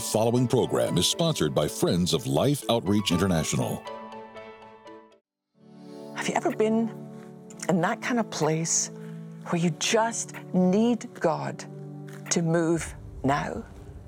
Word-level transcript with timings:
The 0.00 0.06
following 0.06 0.48
program 0.48 0.96
is 0.96 1.06
sponsored 1.06 1.54
by 1.54 1.68
Friends 1.68 2.14
of 2.14 2.26
Life 2.26 2.64
Outreach 2.70 3.10
International. 3.10 3.82
Have 6.16 6.26
you 6.26 6.32
ever 6.34 6.56
been 6.56 6.90
in 7.68 7.82
that 7.82 8.00
kind 8.00 8.18
of 8.18 8.30
place 8.30 8.92
where 9.50 9.60
you 9.60 9.68
just 9.78 10.32
need 10.54 11.06
God 11.20 11.62
to 12.30 12.40
move 12.40 12.94
now? 13.24 13.62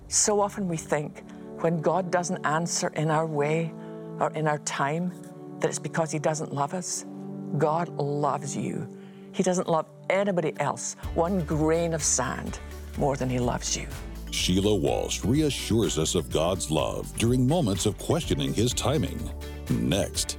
So 0.08 0.40
often 0.40 0.66
we 0.66 0.78
think 0.78 1.24
when 1.60 1.82
God 1.82 2.10
doesn't 2.10 2.42
answer 2.46 2.88
in 2.96 3.10
our 3.10 3.26
way 3.26 3.70
or 4.18 4.30
in 4.30 4.48
our 4.48 4.60
time 4.60 5.12
that 5.58 5.68
it's 5.68 5.78
because 5.78 6.10
He 6.10 6.18
doesn't 6.18 6.54
love 6.54 6.72
us. 6.72 7.04
God 7.58 7.90
loves 7.98 8.56
you. 8.56 8.88
He 9.32 9.42
doesn't 9.42 9.68
love 9.68 9.84
anybody 10.08 10.54
else 10.58 10.96
one 11.14 11.44
grain 11.44 11.92
of 11.92 12.02
sand 12.02 12.60
more 12.96 13.14
than 13.14 13.28
He 13.28 13.38
loves 13.38 13.76
you. 13.76 13.86
Sheila 14.32 14.74
Walsh 14.74 15.24
reassures 15.24 15.98
us 15.98 16.14
of 16.14 16.30
God's 16.30 16.70
love 16.70 17.16
during 17.18 17.46
moments 17.46 17.86
of 17.86 17.98
questioning 17.98 18.54
His 18.54 18.72
timing. 18.72 19.30
Next. 19.70 20.38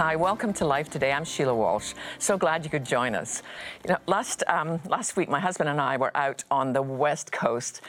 Hi, 0.00 0.16
welcome 0.16 0.54
to 0.54 0.64
Life 0.64 0.88
Today. 0.88 1.12
I'm 1.12 1.26
Sheila 1.26 1.54
Walsh. 1.54 1.92
So 2.18 2.38
glad 2.38 2.64
you 2.64 2.70
could 2.70 2.86
join 2.86 3.14
us. 3.14 3.42
You 3.84 3.92
know, 3.92 3.98
last 4.06 4.42
um, 4.46 4.80
last 4.88 5.14
week, 5.14 5.28
my 5.28 5.38
husband 5.38 5.68
and 5.68 5.78
I 5.78 5.98
were 5.98 6.10
out 6.16 6.42
on 6.50 6.72
the 6.72 6.80
west 6.80 7.32
coast, 7.32 7.82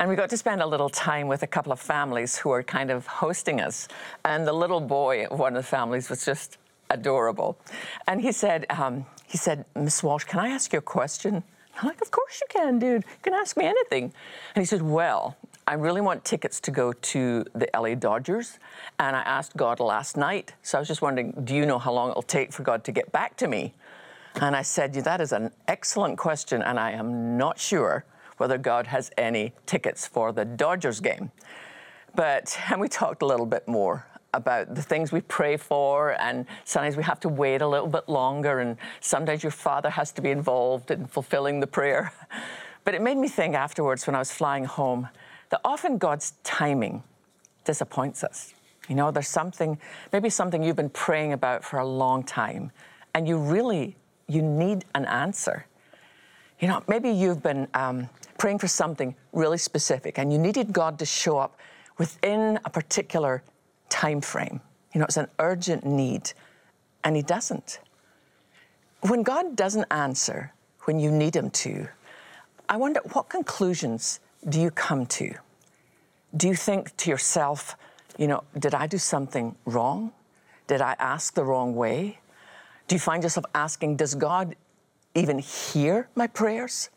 and 0.00 0.08
we 0.08 0.16
got 0.16 0.30
to 0.30 0.38
spend 0.38 0.62
a 0.62 0.66
little 0.66 0.88
time 0.88 1.28
with 1.28 1.42
a 1.42 1.46
couple 1.46 1.70
of 1.70 1.78
families 1.78 2.38
who 2.38 2.48
were 2.48 2.62
kind 2.62 2.90
of 2.90 3.06
hosting 3.06 3.60
us. 3.60 3.86
And 4.24 4.46
the 4.46 4.52
little 4.54 4.80
boy 4.80 5.26
of 5.26 5.38
one 5.38 5.54
of 5.54 5.62
the 5.62 5.68
families 5.68 6.08
was 6.08 6.24
just 6.24 6.56
adorable, 6.88 7.58
and 8.06 8.22
he 8.22 8.32
said, 8.32 8.64
um, 8.70 9.04
he 9.26 9.36
said, 9.36 9.66
Miss 9.76 10.02
Walsh, 10.02 10.24
can 10.24 10.40
I 10.40 10.48
ask 10.48 10.72
you 10.72 10.78
a 10.78 10.80
question? 10.96 11.42
I'm 11.78 11.86
like, 11.86 12.00
of 12.00 12.10
course 12.10 12.40
you 12.40 12.46
can, 12.48 12.78
dude. 12.78 13.04
You 13.04 13.22
can 13.22 13.34
ask 13.34 13.58
me 13.58 13.66
anything. 13.66 14.04
And 14.54 14.62
he 14.62 14.64
said, 14.64 14.80
well, 14.80 15.36
I 15.68 15.74
really 15.74 16.00
want 16.00 16.24
tickets 16.24 16.60
to 16.60 16.70
go 16.70 16.94
to 16.94 17.44
the 17.54 17.68
LA 17.78 17.94
Dodgers. 17.94 18.58
And 18.98 19.14
I 19.14 19.20
asked 19.20 19.54
God 19.54 19.80
last 19.80 20.16
night. 20.16 20.54
So 20.62 20.78
I 20.78 20.80
was 20.80 20.88
just 20.88 21.02
wondering, 21.02 21.34
do 21.44 21.54
you 21.54 21.66
know 21.66 21.78
how 21.78 21.92
long 21.92 22.08
it'll 22.08 22.22
take 22.22 22.54
for 22.54 22.62
God 22.62 22.84
to 22.84 22.92
get 22.92 23.12
back 23.12 23.36
to 23.36 23.48
me? 23.48 23.74
And 24.36 24.56
I 24.56 24.62
said, 24.62 24.94
that 24.94 25.20
is 25.20 25.30
an 25.30 25.50
excellent 25.66 26.16
question. 26.16 26.62
And 26.62 26.80
I 26.80 26.92
am 26.92 27.36
not 27.36 27.58
sure 27.58 28.06
whether 28.38 28.56
God 28.56 28.86
has 28.86 29.10
any 29.18 29.52
tickets 29.66 30.06
for 30.06 30.32
the 30.32 30.46
Dodgers 30.46 31.00
game. 31.00 31.32
But, 32.14 32.58
and 32.70 32.80
we 32.80 32.88
talked 32.88 33.20
a 33.20 33.26
little 33.26 33.44
bit 33.44 33.68
more 33.68 34.06
about 34.32 34.74
the 34.74 34.82
things 34.82 35.12
we 35.12 35.20
pray 35.20 35.58
for, 35.58 36.18
and 36.20 36.46
sometimes 36.64 36.96
we 36.96 37.02
have 37.02 37.20
to 37.20 37.28
wait 37.28 37.60
a 37.60 37.66
little 37.66 37.88
bit 37.88 38.08
longer, 38.08 38.60
and 38.60 38.76
sometimes 39.00 39.42
your 39.42 39.50
father 39.52 39.88
has 39.90 40.12
to 40.12 40.22
be 40.22 40.30
involved 40.30 40.90
in 40.90 41.06
fulfilling 41.06 41.60
the 41.60 41.66
prayer. 41.66 42.12
But 42.84 42.94
it 42.94 43.02
made 43.02 43.18
me 43.18 43.28
think 43.28 43.54
afterwards 43.54 44.06
when 44.06 44.16
I 44.16 44.18
was 44.18 44.32
flying 44.32 44.64
home 44.64 45.08
that 45.50 45.60
often 45.64 45.98
God's 45.98 46.34
timing 46.44 47.02
disappoints 47.64 48.24
us. 48.24 48.54
You 48.88 48.94
know, 48.94 49.10
there's 49.10 49.28
something, 49.28 49.78
maybe 50.12 50.30
something 50.30 50.62
you've 50.62 50.76
been 50.76 50.90
praying 50.90 51.32
about 51.32 51.62
for 51.62 51.78
a 51.78 51.86
long 51.86 52.22
time, 52.22 52.72
and 53.14 53.28
you 53.28 53.36
really, 53.36 53.96
you 54.26 54.40
need 54.42 54.84
an 54.94 55.04
answer. 55.04 55.66
You 56.60 56.68
know, 56.68 56.82
maybe 56.88 57.10
you've 57.10 57.42
been 57.42 57.68
um, 57.74 58.08
praying 58.38 58.58
for 58.58 58.68
something 58.68 59.14
really 59.32 59.58
specific, 59.58 60.18
and 60.18 60.32
you 60.32 60.38
needed 60.38 60.72
God 60.72 60.98
to 61.00 61.06
show 61.06 61.38
up 61.38 61.58
within 61.98 62.58
a 62.64 62.70
particular 62.70 63.42
time 63.90 64.20
frame. 64.20 64.60
You 64.94 65.00
know, 65.00 65.04
it's 65.04 65.18
an 65.18 65.28
urgent 65.38 65.84
need, 65.84 66.32
and 67.04 67.14
He 67.14 67.22
doesn't. 67.22 67.80
When 69.02 69.22
God 69.22 69.54
doesn't 69.54 69.86
answer 69.90 70.52
when 70.84 70.98
you 70.98 71.10
need 71.10 71.36
Him 71.36 71.50
to, 71.50 71.88
I 72.70 72.78
wonder 72.78 73.00
what 73.12 73.28
conclusions 73.28 74.20
do 74.46 74.60
you 74.60 74.70
come 74.70 75.06
to? 75.06 75.34
Do 76.36 76.48
you 76.48 76.54
think 76.54 76.96
to 76.98 77.10
yourself, 77.10 77.76
you 78.18 78.26
know, 78.26 78.44
did 78.58 78.74
I 78.74 78.86
do 78.86 78.98
something 78.98 79.56
wrong? 79.64 80.12
Did 80.66 80.82
I 80.82 80.94
ask 80.98 81.34
the 81.34 81.44
wrong 81.44 81.74
way? 81.74 82.18
Do 82.86 82.94
you 82.94 83.00
find 83.00 83.22
yourself 83.22 83.46
asking, 83.54 83.96
does 83.96 84.14
God 84.14 84.56
even 85.14 85.38
hear 85.38 86.08
my 86.14 86.26
prayers? 86.26 86.90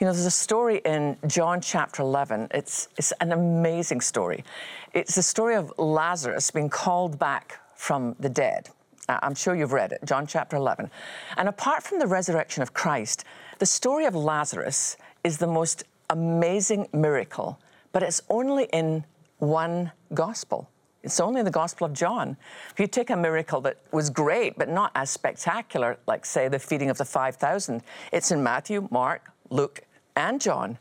You 0.00 0.06
know, 0.06 0.12
there's 0.12 0.26
a 0.26 0.30
story 0.30 0.82
in 0.84 1.16
John 1.26 1.60
chapter 1.60 2.02
11. 2.02 2.48
It's, 2.50 2.88
it's 2.98 3.12
an 3.20 3.32
amazing 3.32 4.02
story. 4.02 4.44
It's 4.92 5.14
the 5.14 5.22
story 5.22 5.54
of 5.54 5.72
Lazarus 5.78 6.50
being 6.50 6.68
called 6.68 7.18
back 7.18 7.60
from 7.74 8.14
the 8.20 8.28
dead. 8.28 8.68
I'm 9.08 9.34
sure 9.34 9.54
you've 9.54 9.72
read 9.72 9.92
it, 9.92 10.00
John 10.04 10.26
chapter 10.26 10.56
11. 10.56 10.90
And 11.36 11.48
apart 11.48 11.82
from 11.82 11.98
the 11.98 12.06
resurrection 12.06 12.62
of 12.62 12.74
Christ, 12.74 13.24
the 13.58 13.66
story 13.66 14.04
of 14.04 14.14
Lazarus 14.14 14.96
is 15.24 15.38
the 15.38 15.46
most 15.46 15.84
amazing 16.10 16.88
miracle, 16.92 17.58
but 17.92 18.02
it's 18.02 18.22
only 18.28 18.64
in 18.72 19.04
one 19.38 19.92
gospel. 20.14 20.70
It's 21.02 21.20
only 21.20 21.38
in 21.38 21.44
the 21.44 21.52
Gospel 21.52 21.86
of 21.86 21.92
John. 21.92 22.36
If 22.72 22.80
you 22.80 22.88
take 22.88 23.10
a 23.10 23.16
miracle 23.16 23.60
that 23.60 23.78
was 23.92 24.10
great, 24.10 24.58
but 24.58 24.68
not 24.68 24.90
as 24.96 25.08
spectacular, 25.08 25.98
like, 26.08 26.26
say, 26.26 26.48
the 26.48 26.58
feeding 26.58 26.90
of 26.90 26.98
the 26.98 27.04
5,000, 27.04 27.80
it's 28.12 28.32
in 28.32 28.42
Matthew, 28.42 28.88
Mark, 28.90 29.30
Luke, 29.48 29.82
and 30.16 30.40
John. 30.40 30.78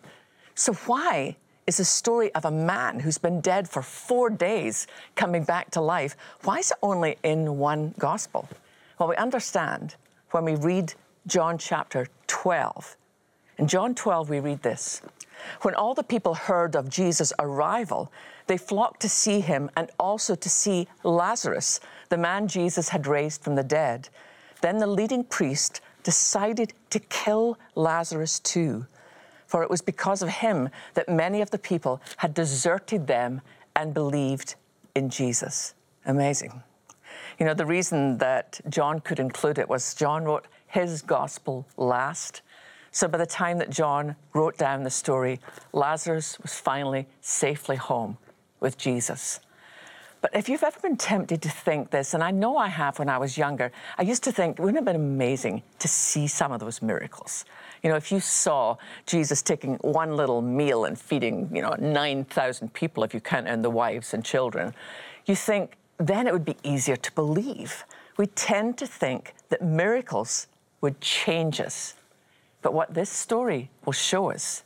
So, 0.56 0.74
why 0.74 1.36
is 1.68 1.78
the 1.78 1.86
story 1.86 2.34
of 2.34 2.46
a 2.46 2.52
man 2.52 3.00
who's 3.00 3.18
been 3.18 3.42
dead 3.42 3.68
for 3.68 3.82
four 3.82 4.30
days 4.30 4.88
coming 5.16 5.44
back 5.44 5.72
to 5.72 5.82
life, 5.82 6.16
why 6.44 6.58
is 6.58 6.72
it 6.72 6.78
only 6.82 7.18
in 7.24 7.58
one 7.58 7.94
gospel? 7.98 8.48
Well, 9.00 9.10
we 9.10 9.16
understand 9.16 9.96
when 10.32 10.46
we 10.46 10.56
read 10.56 10.94
John 11.28 11.58
chapter 11.58 12.08
12. 12.28 12.98
In 13.58 13.68
John 13.68 13.96
12, 13.96 14.30
we 14.30 14.40
read 14.40 14.62
this 14.64 15.02
When 15.62 15.76
all 15.76 15.94
the 15.94 16.04
people 16.04 16.34
heard 16.34 16.76
of 16.76 16.90
Jesus' 16.90 17.34
arrival, 17.40 18.12
they 18.48 18.58
flocked 18.58 19.02
to 19.02 19.10
see 19.10 19.40
him 19.40 19.70
and 19.76 19.90
also 20.00 20.36
to 20.36 20.50
see 20.50 20.88
Lazarus, 21.04 21.80
the 22.10 22.18
man 22.18 22.48
Jesus 22.48 22.90
had 22.90 23.08
raised 23.08 23.42
from 23.42 23.56
the 23.56 23.64
dead. 23.64 24.10
Then 24.62 24.78
the 24.78 24.88
leading 24.88 25.24
priest 25.24 25.82
decided 26.04 26.74
to 26.92 27.00
kill 27.00 27.58
Lazarus 27.76 28.40
too 28.40 28.86
for 29.48 29.64
it 29.64 29.70
was 29.70 29.82
because 29.82 30.22
of 30.22 30.30
him 30.30 30.70
that 30.94 31.08
many 31.08 31.42
of 31.42 31.52
the 31.52 31.58
people 31.58 32.02
had 32.18 32.34
deserted 32.34 33.08
them 33.08 33.42
and 33.76 33.94
believed 33.94 34.56
in 34.96 35.10
Jesus. 35.10 35.74
Amazing. 36.06 36.64
You 37.40 37.46
know, 37.46 37.54
the 37.54 37.66
reason 37.66 38.18
that 38.18 38.60
John 38.70 39.00
could 39.00 39.20
include 39.20 39.58
it 39.58 39.70
was 39.70 39.94
John 39.94 40.24
wrote 40.24 40.48
his 40.68 41.02
gospel 41.02 41.66
last. 41.78 42.42
So 42.96 43.10
by 43.10 43.18
the 43.18 43.26
time 43.26 43.58
that 43.58 43.70
John 43.70 44.16
wrote 44.34 44.58
down 44.58 44.84
the 44.84 44.90
story, 44.90 45.42
Lazarus 45.74 46.40
was 46.40 46.54
finally 46.54 47.08
safely 47.20 47.76
home 47.76 48.18
with 48.62 48.78
Jesus. 48.78 49.42
But 50.22 50.34
if 50.34 50.48
you've 50.48 50.64
ever 50.64 50.80
been 50.80 50.96
tempted 50.96 51.42
to 51.42 51.50
think 51.50 51.92
this, 51.92 52.14
and 52.14 52.24
I 52.24 52.32
know 52.32 52.56
I 52.56 52.70
have 52.70 52.98
when 52.98 53.10
I 53.10 53.18
was 53.18 53.38
younger, 53.38 53.70
I 53.98 54.04
used 54.04 54.24
to 54.24 54.32
think, 54.32 54.60
wouldn't 54.60 54.78
it 54.78 54.80
have 54.80 54.86
been 54.86 54.96
amazing 54.96 55.62
to 55.80 55.90
see 55.90 56.26
some 56.26 56.54
of 56.54 56.62
those 56.62 56.82
miracles? 56.82 57.44
You 57.84 57.90
know, 57.90 57.98
if 57.98 58.14
you 58.14 58.22
saw 58.22 58.78
Jesus 59.06 59.42
taking 59.42 59.76
one 59.82 60.16
little 60.16 60.42
meal 60.42 60.86
and 60.86 60.98
feeding, 60.98 61.50
you 61.54 61.62
know, 61.62 61.76
9,000 61.78 62.74
people, 62.74 63.04
if 63.04 63.14
you 63.14 63.20
count 63.20 63.50
in 63.50 63.62
the 63.62 63.70
wives 63.70 64.14
and 64.14 64.24
children, 64.24 64.74
you 65.26 65.36
think 65.36 65.76
then 65.98 66.28
it 66.28 66.34
would 66.34 66.46
be 66.46 66.56
easier 66.64 66.96
to 66.96 67.12
believe. 67.12 67.84
We 68.16 68.28
tend 68.28 68.78
to 68.78 68.88
think 68.88 69.34
that 69.50 69.62
miracles 69.62 70.48
would 70.80 71.02
change 71.02 71.60
us. 71.60 71.96
But 72.66 72.74
what 72.74 72.96
this 72.96 73.12
story 73.12 73.70
will 73.86 73.94
show 73.94 74.32
us 74.32 74.64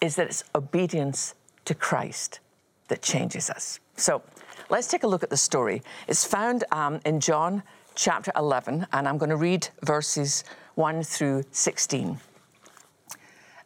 is 0.00 0.14
that 0.14 0.28
it's 0.28 0.44
obedience 0.54 1.34
to 1.64 1.74
Christ 1.74 2.38
that 2.86 3.02
changes 3.02 3.50
us. 3.50 3.80
So 3.96 4.22
let's 4.70 4.86
take 4.86 5.02
a 5.02 5.08
look 5.08 5.24
at 5.24 5.30
the 5.30 5.36
story. 5.36 5.82
It's 6.06 6.24
found 6.24 6.62
um, 6.70 7.00
in 7.04 7.18
John 7.18 7.64
chapter 7.96 8.30
11, 8.36 8.86
and 8.92 9.08
I'm 9.08 9.18
going 9.18 9.30
to 9.30 9.36
read 9.36 9.66
verses 9.82 10.44
1 10.76 11.02
through 11.02 11.42
16. 11.50 12.20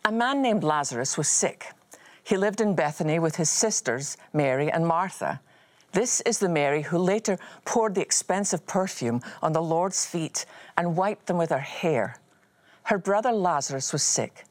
A 0.07 0.13
man 0.13 0.41
named 0.41 0.65
Lazarus 0.65 1.19
was 1.19 1.29
sick. 1.29 1.67
He 2.25 2.39
lived 2.39 2.63
in 2.63 2.75
Bethany 2.75 3.19
with 3.19 3.37
his 3.37 3.51
sisters, 3.51 4.17
Mary 4.33 4.73
and 4.73 4.87
Martha. 4.87 5.43
This 5.93 6.23
is 6.23 6.39
the 6.39 6.49
Mary 6.49 6.81
who 6.81 6.97
later 6.97 7.39
poured 7.67 7.97
the 7.97 8.01
expensive 8.01 8.67
perfume 8.67 9.21
on 9.43 9.53
the 9.53 9.61
Lord's 9.61 10.07
feet 10.07 10.47
and 10.79 10.97
wiped 10.97 11.27
them 11.27 11.37
with 11.37 11.51
her 11.51 11.59
hair. 11.59 12.17
Her 12.89 12.97
brother 12.97 13.33
Lazarus 13.33 13.93
was 13.93 14.03
sick. 14.03 14.45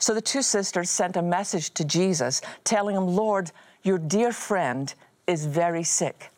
So 0.00 0.12
the 0.12 0.20
two 0.20 0.42
sisters 0.42 0.90
sent 0.90 1.16
a 1.16 1.22
message 1.22 1.70
to 1.74 1.84
Jesus 1.84 2.42
telling 2.64 2.96
him, 2.96 3.06
Lord, 3.06 3.52
your 3.84 3.96
dear 3.96 4.32
friend 4.32 4.92
is 5.28 5.46
very 5.46 5.84
sick. 5.84 6.32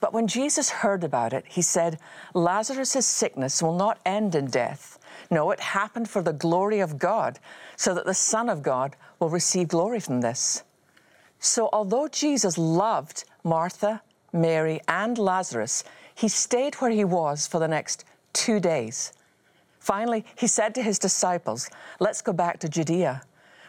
But 0.00 0.12
when 0.12 0.26
Jesus 0.26 0.68
heard 0.68 1.04
about 1.04 1.32
it, 1.32 1.44
he 1.46 1.62
said, 1.62 2.00
Lazarus' 2.34 3.06
sickness 3.06 3.62
will 3.62 3.76
not 3.76 4.00
end 4.04 4.34
in 4.34 4.46
death. 4.46 4.98
No, 5.30 5.52
it 5.52 5.60
happened 5.60 6.10
for 6.10 6.22
the 6.22 6.32
glory 6.32 6.80
of 6.80 6.98
God, 6.98 7.38
so 7.76 7.94
that 7.94 8.04
the 8.04 8.12
Son 8.12 8.48
of 8.48 8.60
God 8.60 8.96
will 9.20 9.30
receive 9.30 9.68
glory 9.68 10.00
from 10.00 10.20
this. 10.20 10.64
So, 11.38 11.68
although 11.72 12.08
Jesus 12.08 12.58
loved 12.58 13.22
Martha, 13.44 14.02
Mary, 14.32 14.80
and 14.88 15.16
Lazarus, 15.18 15.84
he 16.16 16.26
stayed 16.26 16.74
where 16.76 16.90
he 16.90 17.04
was 17.04 17.46
for 17.46 17.60
the 17.60 17.68
next 17.68 18.04
two 18.32 18.58
days. 18.58 19.12
Finally, 19.90 20.24
he 20.36 20.46
said 20.46 20.72
to 20.72 20.84
his 20.84 21.00
disciples, 21.00 21.68
Let's 21.98 22.22
go 22.22 22.32
back 22.32 22.60
to 22.60 22.68
Judea. 22.68 23.22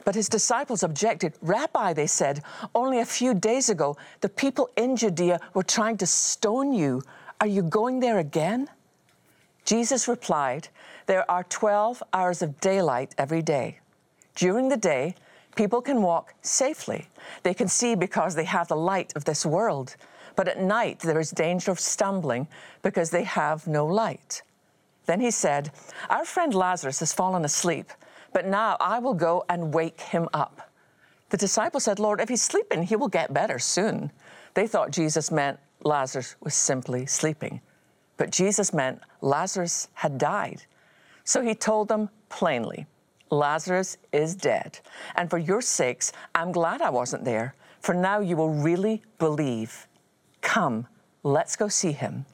But 0.06 0.14
his 0.14 0.30
disciples 0.30 0.84
objected. 0.84 1.34
Rabbi, 1.42 1.94
they 1.94 2.06
said, 2.06 2.44
only 2.76 3.00
a 3.00 3.06
few 3.06 3.34
days 3.34 3.70
ago, 3.70 3.98
the 4.20 4.30
people 4.30 4.70
in 4.78 4.96
Judea 4.96 5.40
were 5.56 5.64
trying 5.64 5.98
to 5.98 6.06
stone 6.06 6.74
you. 6.74 7.02
Are 7.40 7.48
you 7.48 7.64
going 7.64 8.02
there 8.02 8.20
again? 8.20 8.68
Jesus 9.66 10.08
replied, 10.08 10.68
There 11.08 11.26
are 11.30 11.44
12 11.46 12.04
hours 12.14 12.44
of 12.44 12.60
daylight 12.60 13.16
every 13.18 13.42
day. 13.42 13.80
During 14.36 14.70
the 14.70 14.78
day, 14.78 15.16
people 15.56 15.82
can 15.82 16.04
walk 16.04 16.36
safely. 16.44 17.08
They 17.42 17.56
can 17.56 17.68
see 17.68 17.96
because 17.96 18.36
they 18.36 18.46
have 18.46 18.68
the 18.68 18.76
light 18.76 19.12
of 19.16 19.26
this 19.26 19.44
world. 19.44 19.96
But 20.36 20.48
at 20.48 20.62
night, 20.62 21.00
there 21.00 21.20
is 21.20 21.32
danger 21.32 21.72
of 21.72 21.80
stumbling 21.80 22.48
because 22.84 23.10
they 23.10 23.24
have 23.24 23.66
no 23.66 23.88
light. 23.88 24.44
Then 25.12 25.20
he 25.20 25.32
said, 25.32 25.72
Our 26.10 26.24
friend 26.24 26.54
Lazarus 26.54 27.02
has 27.02 27.12
fallen 27.12 27.44
asleep, 27.44 27.92
but 28.32 28.46
now 28.46 28.78
I 28.80 29.00
will 29.00 29.14
go 29.14 29.44
and 29.50 29.74
wake 29.74 30.00
him 30.00 30.30
up. 30.34 30.72
The 31.32 31.36
disciples 31.36 31.84
said, 31.84 32.00
Lord, 32.00 32.22
if 32.22 32.30
he's 32.30 32.42
sleeping, 32.42 32.84
he 32.84 32.96
will 32.96 33.10
get 33.10 33.34
better 33.34 33.60
soon. 33.60 34.14
They 34.54 34.68
thought 34.68 34.92
Jesus 34.92 35.30
meant 35.30 35.60
Lazarus 35.84 36.38
was 36.40 36.56
simply 36.56 37.08
sleeping. 37.08 37.60
But 38.16 38.32
Jesus 38.32 38.74
meant 38.74 39.02
Lazarus 39.20 39.90
had 39.96 40.18
died. 40.18 40.64
So 41.26 41.42
he 41.42 41.56
told 41.56 41.90
them 41.90 42.10
plainly, 42.30 42.86
Lazarus 43.30 43.98
is 44.14 44.34
dead. 44.34 44.80
And 45.16 45.30
for 45.30 45.40
your 45.40 45.60
sakes, 45.60 46.14
I'm 46.34 46.54
glad 46.54 46.82
I 46.82 46.90
wasn't 46.90 47.26
there, 47.26 47.54
for 47.82 47.94
now 47.94 48.22
you 48.22 48.38
will 48.38 48.54
really 48.54 49.04
believe. 49.20 49.90
Come, 50.40 50.88
let's 51.24 51.58
go 51.58 51.68
see 51.68 51.92
him. 51.92 52.26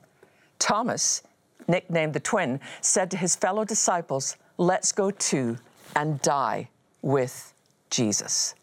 Thomas, 0.60 1.24
nicknamed 1.68 2.14
the 2.14 2.20
twin, 2.20 2.60
said 2.82 3.12
to 3.12 3.18
his 3.18 3.36
fellow 3.36 3.66
disciples, 3.66 4.38
Let's 4.58 4.92
go 4.92 5.12
too 5.12 5.58
and 5.96 6.22
die 6.22 6.70
with 7.02 7.54
Jesus. 7.90 8.56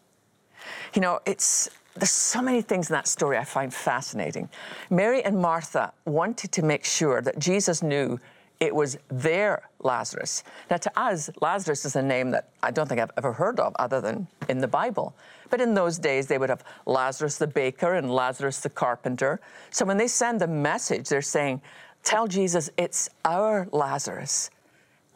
You 0.94 1.00
know, 1.00 1.20
it's 1.24 1.70
there's 1.96 2.10
so 2.10 2.42
many 2.42 2.60
things 2.60 2.90
in 2.90 2.94
that 2.94 3.06
story 3.06 3.38
I 3.38 3.44
find 3.44 3.72
fascinating. 3.72 4.48
Mary 4.90 5.22
and 5.24 5.38
Martha 5.38 5.92
wanted 6.04 6.50
to 6.52 6.62
make 6.62 6.84
sure 6.84 7.22
that 7.22 7.38
Jesus 7.38 7.82
knew 7.82 8.18
it 8.58 8.74
was 8.74 8.98
their 9.08 9.68
Lazarus. 9.80 10.42
Now, 10.70 10.78
to 10.78 11.00
us, 11.00 11.30
Lazarus 11.40 11.84
is 11.84 11.96
a 11.96 12.02
name 12.02 12.30
that 12.30 12.48
I 12.62 12.70
don't 12.70 12.88
think 12.88 13.00
I've 13.00 13.10
ever 13.16 13.32
heard 13.32 13.60
of 13.60 13.74
other 13.78 14.00
than 14.00 14.26
in 14.48 14.58
the 14.58 14.68
Bible. 14.68 15.14
But 15.50 15.60
in 15.60 15.74
those 15.74 15.98
days, 15.98 16.26
they 16.26 16.38
would 16.38 16.50
have 16.50 16.64
Lazarus 16.86 17.38
the 17.38 17.46
baker 17.46 17.94
and 17.94 18.12
Lazarus 18.12 18.60
the 18.60 18.70
carpenter. 18.70 19.40
So 19.70 19.84
when 19.84 19.96
they 19.96 20.08
send 20.08 20.40
the 20.40 20.48
message, 20.48 21.08
they're 21.08 21.22
saying, 21.22 21.60
Tell 22.04 22.28
Jesus 22.28 22.70
it's 22.76 23.08
our 23.24 23.66
Lazarus. 23.72 24.50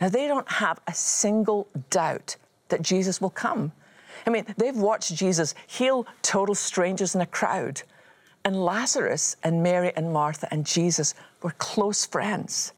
Now, 0.00 0.08
they 0.08 0.26
don't 0.26 0.50
have 0.50 0.80
a 0.86 0.94
single 0.94 1.68
doubt 1.90 2.36
that 2.68 2.82
Jesus 2.82 3.20
will 3.20 3.30
come. 3.30 3.72
I 4.26 4.30
mean, 4.30 4.46
they've 4.56 4.76
watched 4.76 5.14
Jesus 5.14 5.54
heal 5.66 6.06
total 6.22 6.54
strangers 6.54 7.14
in 7.14 7.20
a 7.20 7.26
crowd. 7.26 7.82
And 8.44 8.64
Lazarus 8.64 9.36
and 9.42 9.62
Mary 9.62 9.92
and 9.96 10.12
Martha 10.12 10.48
and 10.50 10.64
Jesus 10.64 11.14
were 11.42 11.54
close 11.58 12.06
friends. 12.06 12.72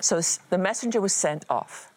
So 0.00 0.20
the 0.50 0.58
messenger 0.58 1.00
was 1.00 1.12
sent 1.12 1.44
off. 1.48 1.92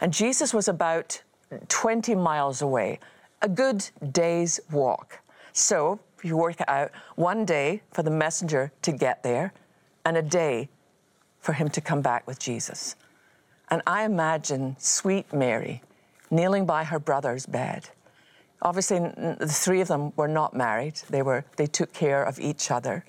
And 0.00 0.12
Jesus 0.12 0.52
was 0.52 0.68
about 0.68 1.22
20 1.68 2.14
miles 2.14 2.62
away, 2.62 2.98
a 3.42 3.48
good 3.48 3.88
day's 4.12 4.60
walk. 4.70 5.20
So, 5.52 5.98
you 6.22 6.36
work 6.36 6.60
it 6.60 6.68
out, 6.68 6.90
one 7.16 7.44
day 7.44 7.82
for 7.92 8.02
the 8.02 8.10
messenger 8.10 8.72
to 8.82 8.92
get 8.92 9.22
there, 9.22 9.52
and 10.04 10.16
a 10.16 10.22
day 10.22 10.68
for 11.40 11.52
him 11.52 11.68
to 11.70 11.80
come 11.80 12.02
back 12.02 12.26
with 12.26 12.38
Jesus. 12.38 12.96
And 13.70 13.82
I 13.86 14.04
imagine 14.04 14.76
sweet 14.78 15.32
Mary 15.32 15.82
kneeling 16.30 16.66
by 16.66 16.84
her 16.84 16.98
brother's 16.98 17.46
bed. 17.46 17.88
Obviously, 18.60 18.98
the 18.98 19.46
three 19.48 19.80
of 19.80 19.88
them 19.88 20.12
were 20.16 20.28
not 20.28 20.54
married. 20.54 21.00
They, 21.08 21.22
were, 21.22 21.44
they 21.56 21.66
took 21.66 21.92
care 21.92 22.22
of 22.22 22.40
each 22.40 22.70
other. 22.70 23.04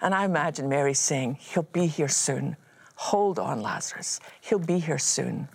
And 0.00 0.14
I 0.14 0.24
imagine 0.24 0.68
Mary 0.68 0.94
saying, 0.94 1.38
He'll 1.40 1.64
be 1.64 1.86
here 1.86 2.08
soon. 2.08 2.56
Hold 2.96 3.38
on, 3.38 3.60
Lazarus. 3.60 4.20
He'll 4.40 4.58
be 4.58 4.78
here 4.78 4.98
soon. 4.98 5.48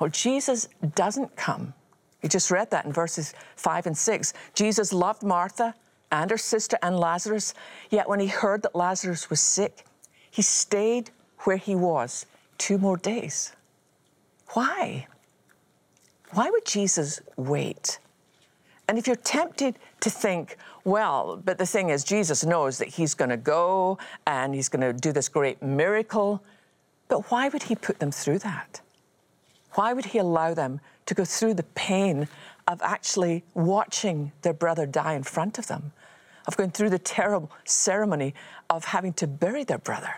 Well, 0.00 0.10
Jesus 0.10 0.68
doesn't 0.94 1.36
come. 1.36 1.74
You 2.22 2.28
just 2.28 2.50
read 2.50 2.70
that 2.70 2.86
in 2.86 2.92
verses 2.92 3.34
five 3.56 3.86
and 3.86 3.96
six. 3.96 4.32
Jesus 4.54 4.92
loved 4.92 5.22
Martha 5.22 5.74
and 6.10 6.30
her 6.30 6.38
sister 6.38 6.78
and 6.82 6.98
Lazarus, 6.98 7.54
yet 7.90 8.08
when 8.08 8.20
he 8.20 8.26
heard 8.26 8.62
that 8.62 8.74
Lazarus 8.74 9.30
was 9.30 9.40
sick, 9.40 9.84
he 10.30 10.42
stayed 10.42 11.10
where 11.40 11.56
he 11.56 11.74
was 11.74 12.26
two 12.56 12.78
more 12.78 12.96
days. 12.96 13.54
Why? 14.50 15.06
Why 16.32 16.50
would 16.50 16.64
Jesus 16.64 17.20
wait? 17.36 17.98
And 18.88 18.98
if 18.98 19.06
you're 19.06 19.16
tempted 19.16 19.78
to 20.00 20.10
think, 20.10 20.56
well, 20.84 21.40
but 21.44 21.58
the 21.58 21.66
thing 21.66 21.90
is, 21.90 22.04
Jesus 22.04 22.44
knows 22.44 22.78
that 22.78 22.88
he's 22.88 23.14
going 23.14 23.28
to 23.28 23.36
go 23.36 23.98
and 24.26 24.54
he's 24.54 24.68
going 24.68 24.80
to 24.80 24.92
do 24.92 25.12
this 25.12 25.28
great 25.28 25.62
miracle, 25.62 26.42
but 27.08 27.30
why 27.30 27.48
would 27.48 27.64
he 27.64 27.74
put 27.74 27.98
them 27.98 28.10
through 28.10 28.38
that? 28.40 28.80
Why 29.72 29.92
would 29.92 30.06
he 30.06 30.18
allow 30.18 30.54
them 30.54 30.80
to 31.06 31.14
go 31.14 31.24
through 31.24 31.54
the 31.54 31.62
pain 31.62 32.28
of 32.68 32.80
actually 32.82 33.42
watching 33.54 34.30
their 34.42 34.52
brother 34.52 34.86
die 34.86 35.14
in 35.14 35.22
front 35.22 35.58
of 35.58 35.66
them, 35.66 35.90
of 36.46 36.56
going 36.56 36.70
through 36.70 36.90
the 36.90 36.98
terrible 36.98 37.50
ceremony 37.64 38.34
of 38.70 38.84
having 38.84 39.14
to 39.14 39.26
bury 39.26 39.64
their 39.64 39.78
brother? 39.78 40.14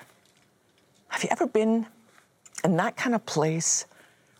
Have 1.08 1.22
you 1.22 1.28
ever 1.30 1.46
been 1.46 1.86
in 2.64 2.76
that 2.76 2.96
kind 2.96 3.14
of 3.14 3.24
place 3.24 3.86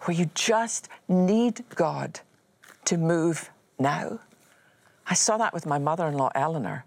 where 0.03 0.17
you 0.17 0.29
just 0.35 0.89
need 1.09 1.65
God 1.77 2.21
to 2.85 2.99
move 2.99 3.49
now? 3.79 4.19
I 5.07 5.15
saw 5.15 5.39
that 5.39 5.55
with 5.55 5.65
my 5.65 5.79
mother 5.79 6.07
in 6.09 6.15
law, 6.15 6.31
Eleanor. 6.35 6.85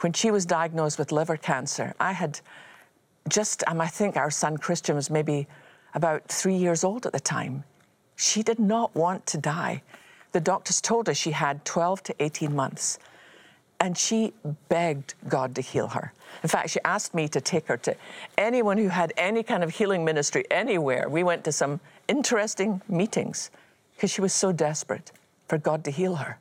When 0.00 0.12
she 0.12 0.30
was 0.30 0.46
diagnosed 0.46 0.98
with 0.98 1.10
liver 1.10 1.36
cancer, 1.36 1.94
I 1.98 2.12
had 2.12 2.40
just, 3.28 3.64
um, 3.66 3.80
I 3.80 3.86
think 3.86 4.16
our 4.16 4.30
son 4.30 4.58
Christian 4.58 4.96
was 4.96 5.10
maybe 5.10 5.46
about 5.94 6.28
three 6.28 6.56
years 6.56 6.84
old 6.84 7.06
at 7.06 7.12
the 7.12 7.20
time. 7.20 7.64
She 8.16 8.42
did 8.42 8.58
not 8.58 8.94
want 8.94 9.26
to 9.26 9.38
die. 9.38 9.82
The 10.32 10.40
doctors 10.40 10.80
told 10.80 11.06
her 11.06 11.14
she 11.14 11.32
had 11.32 11.64
12 11.64 12.02
to 12.04 12.14
18 12.22 12.54
months. 12.54 12.98
And 13.80 13.96
she 13.96 14.32
begged 14.68 15.14
God 15.28 15.54
to 15.54 15.62
heal 15.62 15.88
her. 15.88 16.12
In 16.42 16.48
fact, 16.48 16.70
she 16.70 16.80
asked 16.84 17.14
me 17.14 17.28
to 17.28 17.40
take 17.40 17.66
her 17.66 17.76
to 17.78 17.96
anyone 18.36 18.76
who 18.78 18.88
had 18.88 19.12
any 19.16 19.42
kind 19.42 19.64
of 19.64 19.70
healing 19.70 20.04
ministry 20.04 20.44
anywhere. 20.50 21.08
We 21.08 21.22
went 21.22 21.44
to 21.44 21.52
some 21.52 21.80
interesting 22.06 22.82
meetings 22.88 23.50
because 23.94 24.10
she 24.10 24.20
was 24.20 24.32
so 24.32 24.52
desperate 24.52 25.12
for 25.48 25.58
God 25.58 25.84
to 25.84 25.90
heal 25.90 26.16
her. 26.16 26.38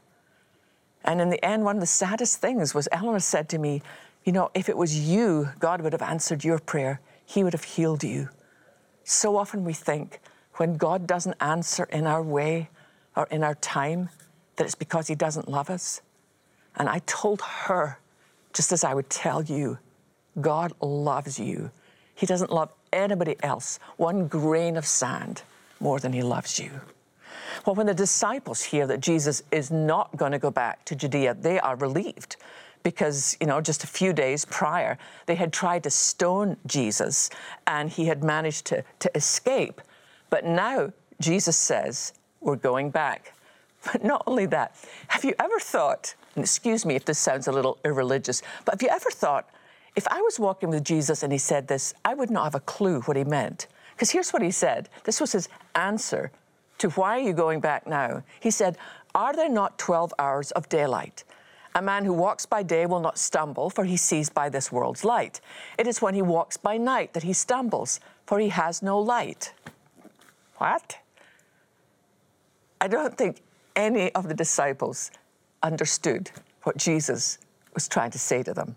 And 1.03 1.21
in 1.21 1.29
the 1.29 1.43
end, 1.43 1.63
one 1.63 1.77
of 1.77 1.81
the 1.81 1.87
saddest 1.87 2.39
things 2.39 2.75
was 2.75 2.87
Eleanor 2.91 3.19
said 3.19 3.49
to 3.49 3.57
me, 3.57 3.81
You 4.25 4.33
know, 4.33 4.51
if 4.53 4.69
it 4.69 4.77
was 4.77 4.97
you, 4.97 5.49
God 5.59 5.81
would 5.81 5.93
have 5.93 6.01
answered 6.01 6.43
your 6.43 6.59
prayer, 6.59 6.99
He 7.25 7.43
would 7.43 7.53
have 7.53 7.63
healed 7.63 8.03
you. 8.03 8.29
So 9.03 9.37
often 9.37 9.63
we 9.63 9.73
think 9.73 10.19
when 10.55 10.77
God 10.77 11.07
doesn't 11.07 11.35
answer 11.39 11.85
in 11.85 12.05
our 12.05 12.21
way 12.21 12.69
or 13.19 13.27
in 13.31 13.43
our 13.43 13.55
time, 13.55 14.09
that 14.55 14.63
it's 14.63 14.75
because 14.75 15.07
He 15.07 15.15
doesn't 15.15 15.49
love 15.49 15.69
us. 15.69 16.01
And 16.77 16.87
I 16.87 16.99
told 16.99 17.41
her, 17.41 17.99
just 18.53 18.71
as 18.71 18.85
I 18.85 18.93
would 18.93 19.09
tell 19.09 19.43
you, 19.43 19.77
God 20.39 20.71
loves 20.81 21.37
you. 21.37 21.69
He 22.15 22.25
doesn't 22.25 22.49
love 22.49 22.71
anybody 22.93 23.35
else 23.43 23.77
one 23.97 24.27
grain 24.27 24.77
of 24.77 24.85
sand 24.85 25.41
more 25.81 25.99
than 25.99 26.13
He 26.13 26.21
loves 26.21 26.59
you. 26.59 26.71
Well, 27.65 27.75
when 27.75 27.87
the 27.87 27.93
disciples 27.93 28.61
hear 28.63 28.87
that 28.87 29.01
Jesus 29.01 29.43
is 29.51 29.69
not 29.69 30.15
going 30.15 30.31
to 30.31 30.39
go 30.39 30.49
back 30.49 30.85
to 30.85 30.95
Judea, 30.95 31.33
they 31.33 31.59
are 31.59 31.75
relieved 31.75 32.37
because, 32.83 33.35
you 33.41 33.47
know, 33.47 33.59
just 33.59 33.83
a 33.83 33.87
few 33.87 34.13
days 34.13 34.45
prior, 34.45 34.97
they 35.25 35.35
had 35.35 35.51
tried 35.51 35.83
to 35.83 35.89
stone 35.89 36.55
Jesus 36.65 37.29
and 37.67 37.89
he 37.89 38.05
had 38.05 38.23
managed 38.23 38.63
to, 38.67 38.85
to 38.99 39.11
escape. 39.13 39.81
But 40.29 40.45
now 40.45 40.93
Jesus 41.19 41.57
says, 41.57 42.13
We're 42.41 42.55
going 42.55 42.89
back. 42.89 43.33
But 43.85 44.03
not 44.03 44.23
only 44.27 44.45
that, 44.47 44.75
have 45.07 45.23
you 45.23 45.33
ever 45.39 45.59
thought, 45.59 46.15
and 46.35 46.43
excuse 46.43 46.85
me 46.85 46.95
if 46.95 47.05
this 47.05 47.17
sounds 47.17 47.47
a 47.47 47.51
little 47.51 47.77
irreligious, 47.85 48.41
but 48.65 48.75
have 48.75 48.81
you 48.81 48.89
ever 48.89 49.09
thought, 49.09 49.49
if 49.95 50.07
I 50.09 50.21
was 50.21 50.39
walking 50.39 50.69
with 50.69 50.83
Jesus 50.83 51.23
and 51.23 51.31
he 51.31 51.39
said 51.39 51.67
this, 51.67 51.93
I 52.03 52.13
would 52.13 52.29
not 52.29 52.43
have 52.43 52.55
a 52.55 52.59
clue 52.59 53.01
what 53.01 53.17
he 53.17 53.23
meant? 53.23 53.67
Because 53.95 54.11
here's 54.11 54.31
what 54.31 54.41
he 54.41 54.51
said 54.51 54.89
this 55.03 55.19
was 55.19 55.31
his 55.31 55.49
answer 55.75 56.31
to 56.77 56.89
why 56.91 57.17
are 57.17 57.21
you 57.21 57.33
going 57.33 57.59
back 57.59 57.87
now? 57.87 58.23
He 58.39 58.51
said, 58.51 58.77
Are 59.13 59.33
there 59.33 59.49
not 59.49 59.77
12 59.77 60.13
hours 60.17 60.51
of 60.51 60.69
daylight? 60.69 61.23
A 61.75 61.81
man 61.81 62.03
who 62.03 62.13
walks 62.13 62.45
by 62.45 62.63
day 62.63 62.85
will 62.85 62.99
not 62.99 63.17
stumble, 63.17 63.69
for 63.69 63.83
he 63.83 63.97
sees 63.97 64.29
by 64.29 64.49
this 64.49 64.71
world's 64.71 65.03
light. 65.03 65.39
It 65.77 65.85
is 65.85 66.01
when 66.01 66.15
he 66.15 66.21
walks 66.21 66.57
by 66.57 66.77
night 66.77 67.13
that 67.13 67.23
he 67.23 67.33
stumbles, 67.33 67.99
for 68.25 68.39
he 68.39 68.49
has 68.49 68.81
no 68.81 68.99
light. 68.99 69.53
What? 70.57 70.97
I 72.81 72.87
don't 72.87 73.17
think 73.17 73.41
any 73.75 74.13
of 74.13 74.27
the 74.27 74.33
disciples 74.33 75.11
understood 75.63 76.31
what 76.63 76.77
Jesus 76.77 77.37
was 77.73 77.87
trying 77.87 78.11
to 78.11 78.19
say 78.19 78.43
to 78.43 78.53
them. 78.53 78.75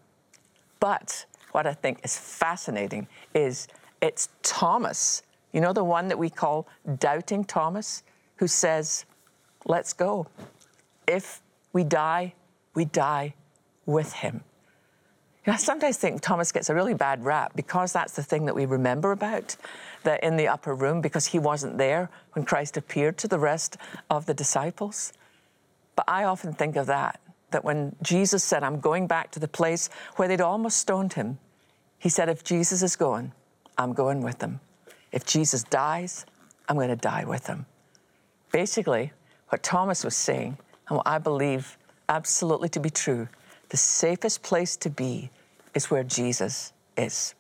But 0.81 1.27
what 1.53 1.67
I 1.67 1.75
think 1.75 2.01
is 2.05 2.17
fascinating 2.17 3.07
is 3.35 3.69
it's 4.01 4.29
Thomas, 4.43 5.23
you 5.53 5.61
know, 5.61 5.73
the 5.73 5.85
one 5.85 6.09
that 6.09 6.19
we 6.19 6.29
call 6.29 6.67
Doubting 6.99 7.45
Thomas, 7.45 8.03
who 8.37 8.49
says, 8.49 9.05
Let's 9.65 9.93
go. 9.93 10.27
If 11.07 11.41
we 11.73 11.85
die, 11.85 12.35
we 12.75 12.85
die 12.85 13.35
with 13.87 14.13
him. 14.13 14.43
You 15.45 15.51
know, 15.51 15.55
I 15.55 15.57
sometimes 15.57 15.97
think 15.99 16.21
Thomas 16.21 16.51
gets 16.51 16.69
a 16.69 16.75
really 16.75 16.95
bad 16.95 17.25
rap 17.25 17.53
because 17.55 17.93
that's 17.93 18.15
the 18.15 18.23
thing 18.23 18.45
that 18.47 18.55
we 18.55 18.67
remember 18.67 19.13
about 19.13 19.57
that 20.05 20.23
in 20.23 20.37
the 20.37 20.49
upper 20.49 20.75
room 20.75 21.01
because 21.01 21.27
he 21.27 21.39
wasn't 21.39 21.79
there 21.79 22.11
when 22.33 22.45
Christ 22.45 22.77
appeared 22.77 23.19
to 23.19 23.29
the 23.29 23.39
rest 23.39 23.77
of 24.11 24.27
the 24.27 24.35
disciples. 24.35 25.13
But 25.97 26.05
I 26.09 26.25
often 26.25 26.53
think 26.53 26.77
of 26.77 26.87
that, 26.87 27.21
that 27.51 27.65
when 27.65 27.97
Jesus 28.03 28.43
said, 28.43 28.63
I'm 28.63 28.81
going 28.81 29.07
back 29.07 29.31
to 29.33 29.41
the 29.41 29.49
place 29.49 29.89
where 30.17 30.29
they'd 30.29 30.41
almost 30.41 30.79
stoned 30.79 31.15
him, 31.15 31.39
he 31.99 32.09
said, 32.09 32.29
If 32.29 32.45
Jesus 32.45 32.83
is 32.83 32.97
going, 32.97 33.33
I'm 33.79 33.93
going 33.93 34.23
with 34.23 34.41
him. 34.41 34.61
If 35.13 35.27
Jesus 35.27 35.63
dies, 35.65 36.27
I'm 36.69 36.77
going 36.77 36.89
to 36.89 36.97
die 36.97 37.25
with 37.25 37.47
him. 37.47 37.67
Basically, 38.51 39.13
what 39.49 39.63
Thomas 39.63 40.05
was 40.05 40.17
saying, 40.17 40.59
and 40.89 40.97
what 40.97 41.07
I 41.07 41.19
believe 41.19 41.79
absolutely 42.09 42.69
to 42.71 42.81
be 42.81 42.91
true, 42.91 43.29
the 43.69 43.77
safest 43.77 44.43
place 44.43 44.77
to 44.77 44.91
be 44.91 45.31
is 45.75 45.91
where 45.91 46.05
Jesus 46.05 46.73
is. 46.97 47.35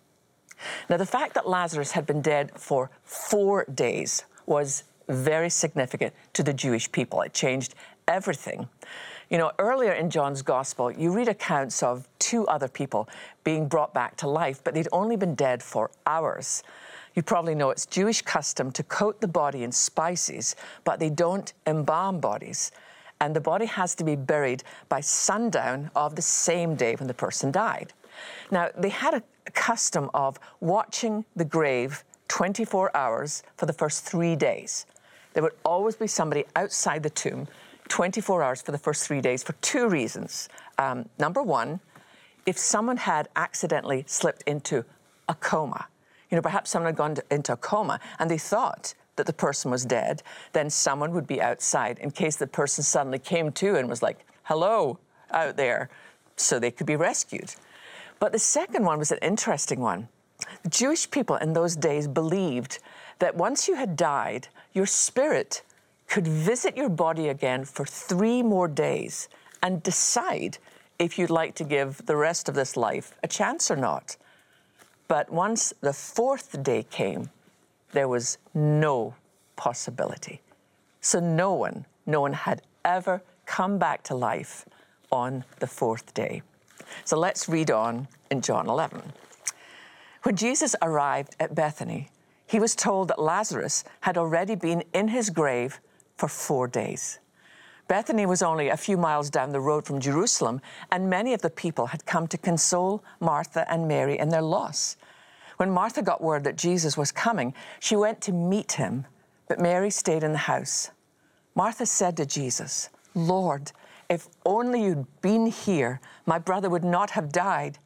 Now, 0.88 0.96
the 0.96 1.06
fact 1.06 1.34
that 1.34 1.48
Lazarus 1.48 1.92
had 1.92 2.06
been 2.06 2.22
dead 2.22 2.52
for 2.54 2.90
four 3.04 3.64
days 3.72 4.24
was 4.46 4.84
very 5.08 5.50
significant 5.50 6.14
to 6.32 6.42
the 6.42 6.52
Jewish 6.52 6.90
people. 6.90 7.22
It 7.22 7.34
changed 7.34 7.74
everything. 8.08 8.68
You 9.30 9.38
know, 9.38 9.52
earlier 9.58 9.92
in 9.92 10.10
John's 10.10 10.42
Gospel, 10.42 10.90
you 10.90 11.12
read 11.12 11.28
accounts 11.28 11.82
of 11.82 12.06
two 12.18 12.46
other 12.48 12.68
people 12.68 13.08
being 13.44 13.66
brought 13.66 13.94
back 13.94 14.16
to 14.18 14.28
life, 14.28 14.62
but 14.62 14.74
they'd 14.74 14.88
only 14.92 15.16
been 15.16 15.34
dead 15.34 15.62
for 15.62 15.90
hours. 16.06 16.62
You 17.14 17.22
probably 17.22 17.54
know 17.54 17.70
it's 17.70 17.86
Jewish 17.86 18.22
custom 18.22 18.70
to 18.72 18.82
coat 18.82 19.20
the 19.20 19.28
body 19.28 19.64
in 19.64 19.72
spices, 19.72 20.56
but 20.84 20.98
they 20.98 21.10
don't 21.10 21.52
embalm 21.66 22.20
bodies 22.20 22.72
and 23.22 23.36
the 23.36 23.40
body 23.40 23.66
has 23.66 23.94
to 23.94 24.02
be 24.02 24.16
buried 24.16 24.64
by 24.88 25.00
sundown 25.00 25.88
of 25.94 26.16
the 26.16 26.22
same 26.22 26.74
day 26.74 26.96
when 26.96 27.06
the 27.06 27.14
person 27.14 27.52
died. 27.52 27.92
Now, 28.50 28.70
they 28.76 28.88
had 28.88 29.14
a 29.14 29.50
custom 29.50 30.10
of 30.14 30.38
watching 30.60 31.24
the 31.36 31.44
grave 31.44 32.04
24 32.28 32.96
hours 32.96 33.42
for 33.56 33.66
the 33.66 33.72
first 33.72 34.04
three 34.04 34.36
days. 34.36 34.86
There 35.34 35.42
would 35.42 35.54
always 35.64 35.96
be 35.96 36.06
somebody 36.06 36.44
outside 36.56 37.02
the 37.02 37.10
tomb 37.10 37.48
24 37.88 38.42
hours 38.42 38.62
for 38.62 38.72
the 38.72 38.78
first 38.78 39.06
three 39.06 39.20
days 39.20 39.42
for 39.42 39.52
two 39.54 39.88
reasons. 39.88 40.48
Um, 40.78 41.08
number 41.18 41.42
one, 41.42 41.80
if 42.46 42.56
someone 42.58 42.96
had 42.96 43.28
accidentally 43.36 44.04
slipped 44.06 44.42
into 44.46 44.84
a 45.28 45.34
coma, 45.34 45.86
you 46.30 46.36
know, 46.36 46.42
perhaps 46.42 46.70
someone 46.70 46.88
had 46.88 46.96
gone 46.96 47.16
into 47.30 47.52
a 47.52 47.56
coma 47.56 48.00
and 48.18 48.30
they 48.30 48.38
thought 48.38 48.94
that 49.16 49.26
the 49.26 49.32
person 49.32 49.70
was 49.70 49.84
dead, 49.84 50.22
then 50.52 50.70
someone 50.70 51.12
would 51.12 51.26
be 51.26 51.40
outside 51.40 51.98
in 51.98 52.10
case 52.10 52.36
the 52.36 52.46
person 52.46 52.82
suddenly 52.82 53.18
came 53.18 53.52
to 53.52 53.76
and 53.76 53.88
was 53.88 54.02
like, 54.02 54.24
hello, 54.44 54.98
out 55.30 55.56
there, 55.56 55.90
so 56.36 56.58
they 56.58 56.70
could 56.70 56.86
be 56.86 56.96
rescued. 56.96 57.54
But 58.22 58.30
the 58.30 58.38
second 58.38 58.84
one 58.84 59.00
was 59.00 59.10
an 59.10 59.18
interesting 59.20 59.80
one. 59.80 60.06
Jewish 60.68 61.10
people 61.10 61.34
in 61.34 61.54
those 61.54 61.74
days 61.74 62.06
believed 62.06 62.78
that 63.18 63.34
once 63.34 63.66
you 63.66 63.74
had 63.74 63.96
died, 63.96 64.46
your 64.74 64.86
spirit 64.86 65.64
could 66.06 66.28
visit 66.28 66.76
your 66.76 66.88
body 66.88 67.30
again 67.30 67.64
for 67.64 67.84
three 67.84 68.40
more 68.40 68.68
days 68.68 69.28
and 69.60 69.82
decide 69.82 70.58
if 71.00 71.18
you'd 71.18 71.30
like 71.30 71.56
to 71.56 71.64
give 71.64 72.06
the 72.06 72.14
rest 72.14 72.48
of 72.48 72.54
this 72.54 72.76
life 72.76 73.12
a 73.24 73.26
chance 73.26 73.72
or 73.72 73.76
not. 73.76 74.16
But 75.08 75.28
once 75.32 75.72
the 75.80 75.92
fourth 75.92 76.62
day 76.62 76.84
came, 76.84 77.28
there 77.90 78.06
was 78.06 78.38
no 78.54 79.16
possibility. 79.56 80.40
So 81.00 81.18
no 81.18 81.54
one, 81.54 81.86
no 82.06 82.20
one 82.20 82.34
had 82.34 82.62
ever 82.84 83.20
come 83.46 83.78
back 83.78 84.04
to 84.04 84.14
life 84.14 84.64
on 85.10 85.42
the 85.58 85.66
fourth 85.66 86.14
day. 86.14 86.42
So 87.04 87.18
let's 87.18 87.48
read 87.48 87.70
on 87.70 88.08
in 88.30 88.40
John 88.40 88.68
11. 88.68 89.02
When 90.22 90.36
Jesus 90.36 90.76
arrived 90.82 91.36
at 91.40 91.54
Bethany, 91.54 92.08
he 92.46 92.60
was 92.60 92.76
told 92.76 93.08
that 93.08 93.20
Lazarus 93.20 93.84
had 94.00 94.18
already 94.18 94.54
been 94.54 94.84
in 94.92 95.08
his 95.08 95.30
grave 95.30 95.80
for 96.16 96.28
four 96.28 96.68
days. 96.68 97.18
Bethany 97.88 98.26
was 98.26 98.42
only 98.42 98.68
a 98.68 98.76
few 98.76 98.96
miles 98.96 99.28
down 99.30 99.50
the 99.50 99.60
road 99.60 99.84
from 99.84 100.00
Jerusalem, 100.00 100.60
and 100.90 101.10
many 101.10 101.34
of 101.34 101.42
the 101.42 101.50
people 101.50 101.86
had 101.86 102.06
come 102.06 102.26
to 102.28 102.38
console 102.38 103.02
Martha 103.20 103.70
and 103.70 103.88
Mary 103.88 104.18
in 104.18 104.28
their 104.28 104.42
loss. 104.42 104.96
When 105.56 105.70
Martha 105.70 106.02
got 106.02 106.22
word 106.22 106.44
that 106.44 106.56
Jesus 106.56 106.96
was 106.96 107.12
coming, 107.12 107.54
she 107.80 107.96
went 107.96 108.20
to 108.22 108.32
meet 108.32 108.72
him, 108.72 109.06
but 109.48 109.60
Mary 109.60 109.90
stayed 109.90 110.22
in 110.22 110.32
the 110.32 110.38
house. 110.38 110.90
Martha 111.54 111.84
said 111.84 112.16
to 112.16 112.26
Jesus, 112.26 112.88
Lord, 113.14 113.72
if 114.12 114.28
only 114.44 114.82
you'd 114.82 115.06
been 115.22 115.46
here, 115.46 115.98
my 116.26 116.38
brother 116.38 116.68
would 116.68 116.84
not 116.84 117.10
have 117.12 117.32
died. 117.32 117.78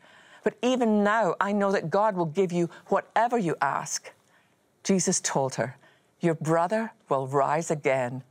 But 0.43 0.59
even 0.61 1.05
now, 1.05 1.37
I 1.41 1.53
know 1.53 1.71
that 1.71 1.89
God 1.89 2.17
will 2.17 2.27
give 2.27 2.51
you 2.51 2.69
whatever 2.89 3.39
you 3.39 3.55
ask. 3.61 4.13
Jesus 4.83 5.21
told 5.21 5.55
her, 5.55 5.77
Your 6.19 6.35
brother 6.35 6.93
will 7.09 7.29
rise 7.29 7.71
again. 7.71 8.25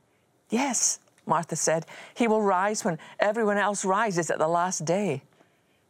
Yes, 0.50 1.00
Martha 1.25 1.56
said, 1.56 1.86
He 2.14 2.28
will 2.28 2.42
rise 2.42 2.84
when 2.84 3.00
everyone 3.22 3.58
else 3.58 3.86
rises 3.86 4.30
at 4.30 4.40
the 4.40 4.48
last 4.50 4.84
day. 4.84 5.24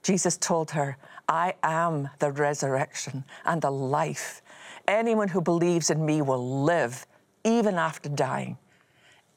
Jesus 0.04 0.38
told 0.38 0.72
her, 0.72 0.98
I 1.28 1.56
am 1.64 2.12
the 2.20 2.32
resurrection 2.32 3.24
and 3.46 3.64
the 3.64 3.72
life. 3.72 4.44
Anyone 4.88 5.30
who 5.30 5.42
believes 5.42 5.90
in 5.90 6.06
me 6.06 6.22
will 6.22 6.64
live 6.64 7.08
even 7.44 7.76
after 7.76 8.10
dying. 8.10 8.60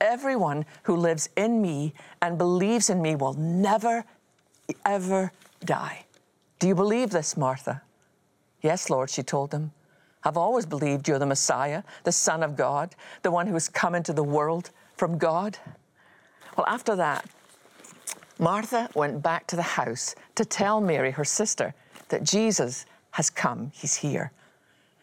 Everyone 0.01 0.65
who 0.85 0.97
lives 0.97 1.29
in 1.37 1.61
me 1.61 1.93
and 2.23 2.39
believes 2.39 2.91
in 2.91 3.03
me 3.03 3.17
will 3.17 3.35
never, 3.35 4.05
ever 4.85 5.33
die. 5.65 6.05
Do 6.59 6.69
you 6.69 6.75
believe 6.75 7.11
this, 7.11 7.37
Martha? 7.37 7.83
Yes, 8.63 8.91
Lord, 8.91 9.11
she 9.11 9.23
told 9.23 9.53
him. 9.53 9.73
I've 10.25 10.37
always 10.37 10.67
believed 10.67 11.09
you're 11.09 11.19
the 11.19 11.27
Messiah, 11.27 11.83
the 12.05 12.13
Son 12.13 12.43
of 12.43 12.57
God, 12.57 12.95
the 13.23 13.31
one 13.31 13.47
who 13.47 13.55
has 13.55 13.69
come 13.69 13.95
into 13.95 14.13
the 14.13 14.25
world 14.25 14.71
from 14.97 15.17
God. 15.17 15.59
Well, 16.57 16.67
after 16.67 16.97
that, 16.97 17.29
Martha 18.39 18.89
went 18.95 19.23
back 19.23 19.47
to 19.49 19.57
the 19.57 19.63
house 19.63 20.15
to 20.35 20.45
tell 20.45 20.81
Mary, 20.81 21.13
her 21.13 21.25
sister, 21.25 21.75
that 22.09 22.25
Jesus 22.25 22.85
has 23.13 23.31
come, 23.31 23.71
he's 23.75 23.95
here. 23.95 24.33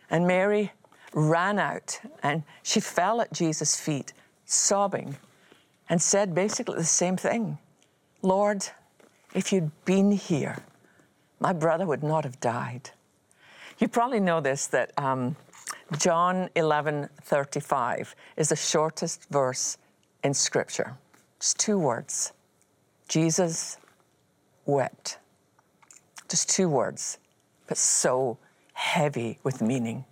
And 0.10 0.28
Mary 0.28 0.72
ran 1.14 1.60
out 1.60 2.00
and 2.24 2.44
she 2.64 2.80
fell 2.80 3.22
at 3.22 3.34
Jesus' 3.34 3.80
feet, 3.80 4.14
sobbing, 4.46 5.18
and 5.90 6.02
said 6.02 6.34
basically 6.34 6.76
the 6.76 6.84
same 6.84 7.18
thing 7.18 7.58
Lord, 8.22 8.66
if 9.34 9.52
you'd 9.54 9.72
been 9.86 10.12
here, 10.12 10.58
my 11.40 11.54
brother 11.54 11.86
would 11.86 12.04
not 12.04 12.24
have 12.24 12.40
died. 12.40 12.90
You 13.78 13.88
probably 13.88 14.20
know 14.20 14.40
this 14.40 14.68
that 14.68 14.92
um, 14.98 15.36
John 15.98 16.50
11 16.56 17.10
35 17.22 18.16
is 18.38 18.50
the 18.50 18.56
shortest 18.56 19.30
verse 19.30 19.78
in 20.24 20.34
Scripture. 20.34 20.96
It's 21.38 21.54
two 21.54 21.78
words 21.78 22.34
Jesus 23.08 23.78
wept. 24.66 25.20
Just 26.28 26.50
two 26.50 26.68
words, 26.68 27.20
but 27.68 27.78
so 27.78 28.38
heavy 28.74 29.38
with 29.44 29.62
meaning. 29.62 30.06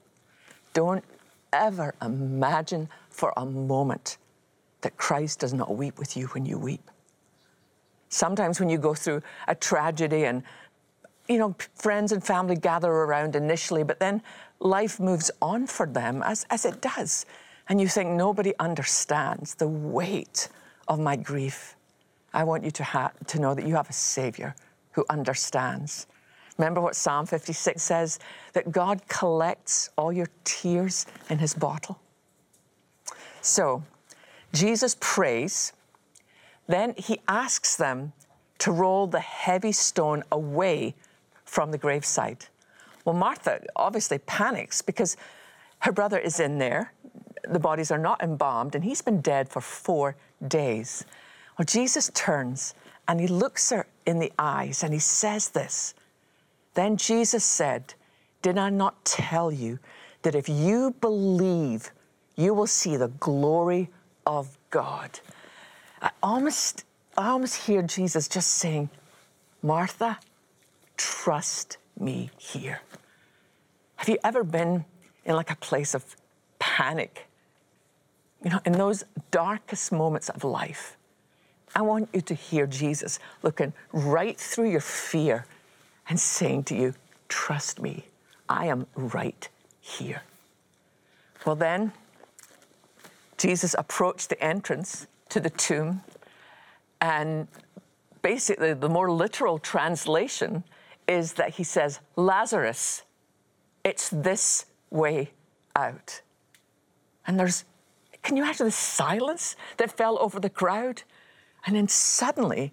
Don't 0.73 1.03
ever 1.51 1.95
imagine 2.01 2.89
for 3.09 3.33
a 3.35 3.45
moment 3.45 4.17
that 4.83 4.95
Christ 4.97 5.39
does 5.39 5.53
not 5.53 5.75
weep 5.75 5.97
with 5.97 6.15
you 6.15 6.27
when 6.27 6.45
you 6.45 6.57
weep. 6.57 6.89
Sometimes 8.09 8.59
when 8.59 8.69
you 8.69 8.77
go 8.77 8.93
through 8.93 9.21
a 9.47 9.55
tragedy 9.55 10.25
and 10.25 10.43
you 11.27 11.37
know, 11.37 11.55
friends 11.75 12.11
and 12.11 12.23
family 12.23 12.55
gather 12.55 12.91
around 12.91 13.35
initially, 13.35 13.83
but 13.83 13.99
then 13.99 14.21
life 14.59 14.99
moves 14.99 15.31
on 15.41 15.67
for 15.67 15.85
them 15.85 16.21
as, 16.23 16.45
as 16.49 16.65
it 16.65 16.81
does. 16.81 17.25
And 17.69 17.79
you 17.79 17.87
think 17.87 18.09
nobody 18.09 18.53
understands 18.59 19.55
the 19.55 19.67
weight 19.67 20.49
of 20.87 20.99
my 20.99 21.15
grief. 21.15 21.75
I 22.33 22.43
want 22.43 22.63
you 22.63 22.71
to, 22.71 22.83
ha- 22.83 23.13
to 23.27 23.39
know 23.39 23.53
that 23.53 23.65
you 23.65 23.75
have 23.75 23.89
a 23.89 23.93
Savior 23.93 24.53
who 24.91 25.05
understands. 25.09 26.07
Remember 26.57 26.81
what 26.81 26.95
Psalm 26.95 27.25
56 27.25 27.81
says 27.81 28.19
that 28.51 28.71
God 28.71 29.07
collects 29.07 29.89
all 29.97 30.11
your 30.11 30.27
tears 30.43 31.05
in 31.29 31.37
his 31.39 31.53
bottle. 31.53 31.99
So, 33.41 33.83
Jesus 34.53 34.95
prays, 34.99 35.73
then 36.67 36.93
he 36.97 37.19
asks 37.27 37.75
them 37.75 38.13
to 38.59 38.71
roll 38.71 39.07
the 39.07 39.19
heavy 39.19 39.71
stone 39.71 40.23
away 40.31 40.95
from 41.43 41.71
the 41.71 41.79
gravesite. 41.79 42.47
Well, 43.03 43.15
Martha 43.15 43.61
obviously 43.75 44.19
panics 44.19 44.81
because 44.81 45.17
her 45.79 45.91
brother 45.91 46.17
is 46.17 46.39
in 46.39 46.59
there 46.59 46.93
the 47.49 47.59
bodies 47.59 47.91
are 47.91 47.97
not 47.97 48.21
embalmed, 48.23 48.75
and 48.75 48.83
he's 48.83 49.01
been 49.01 49.21
dead 49.21 49.49
for 49.49 49.61
four 49.61 50.15
days. 50.47 51.05
Well, 51.57 51.65
Jesus 51.65 52.09
turns 52.13 52.73
and 53.07 53.19
he 53.19 53.27
looks 53.27 53.69
her 53.69 53.85
in 54.05 54.19
the 54.19 54.31
eyes 54.39 54.83
and 54.83 54.93
he 54.93 54.99
says 54.99 55.49
this. 55.49 55.93
Then 56.73 56.97
Jesus 56.97 57.43
said, 57.43 57.93
Did 58.41 58.57
I 58.57 58.69
not 58.69 59.03
tell 59.05 59.51
you 59.51 59.79
that 60.23 60.35
if 60.35 60.47
you 60.47 60.95
believe, 61.01 61.91
you 62.35 62.53
will 62.53 62.67
see 62.67 62.95
the 62.95 63.09
glory 63.09 63.89
of 64.25 64.57
God? 64.69 65.19
I 66.01 66.11
almost, 66.21 66.83
I 67.17 67.29
almost 67.29 67.67
hear 67.67 67.81
Jesus 67.81 68.27
just 68.27 68.51
saying, 68.51 68.89
Martha, 69.61 70.19
trust 70.97 71.77
me 71.99 72.29
here. 72.37 72.81
Have 73.95 74.09
you 74.09 74.17
ever 74.23 74.43
been 74.43 74.85
in 75.23 75.35
like 75.35 75.49
a 75.49 75.55
place 75.55 75.95
of 75.95 76.15
panic? 76.59 77.27
You 78.43 78.51
know, 78.51 78.59
in 78.65 78.73
those 78.73 79.05
darkest 79.31 79.91
moments 79.91 80.27
of 80.29 80.43
life, 80.43 80.97
I 81.75 81.81
want 81.81 82.09
you 82.13 82.21
to 82.21 82.33
hear 82.33 82.67
Jesus 82.67 83.19
looking 83.41 83.73
right 83.91 84.37
through 84.37 84.69
your 84.69 84.81
fear 84.81 85.45
and 86.09 86.19
saying 86.19 86.65
to 86.65 86.75
you, 86.75 86.93
Trust 87.29 87.81
me, 87.81 88.05
I 88.47 88.67
am 88.67 88.85
right 88.95 89.47
here. 89.79 90.21
Well, 91.45 91.55
then, 91.55 91.93
Jesus 93.43 93.75
approached 93.77 94.29
the 94.29 94.41
entrance 94.41 95.05
to 95.27 95.41
the 95.41 95.49
tomb, 95.49 96.01
and 97.01 97.45
basically, 98.21 98.73
the 98.73 98.87
more 98.87 99.11
literal 99.11 99.59
translation 99.59 100.63
is 101.09 101.33
that 101.33 101.49
he 101.49 101.63
says, 101.65 101.99
Lazarus, 102.15 103.03
it's 103.83 104.07
this 104.07 104.67
way 104.91 105.31
out. 105.75 106.21
And 107.27 107.37
there's, 107.37 107.65
can 108.21 108.37
you 108.37 108.43
imagine 108.43 108.65
the 108.65 108.71
silence 108.71 109.57
that 109.75 109.91
fell 109.91 110.17
over 110.21 110.39
the 110.39 110.49
crowd? 110.49 111.03
And 111.65 111.75
then 111.75 111.89
suddenly, 111.89 112.71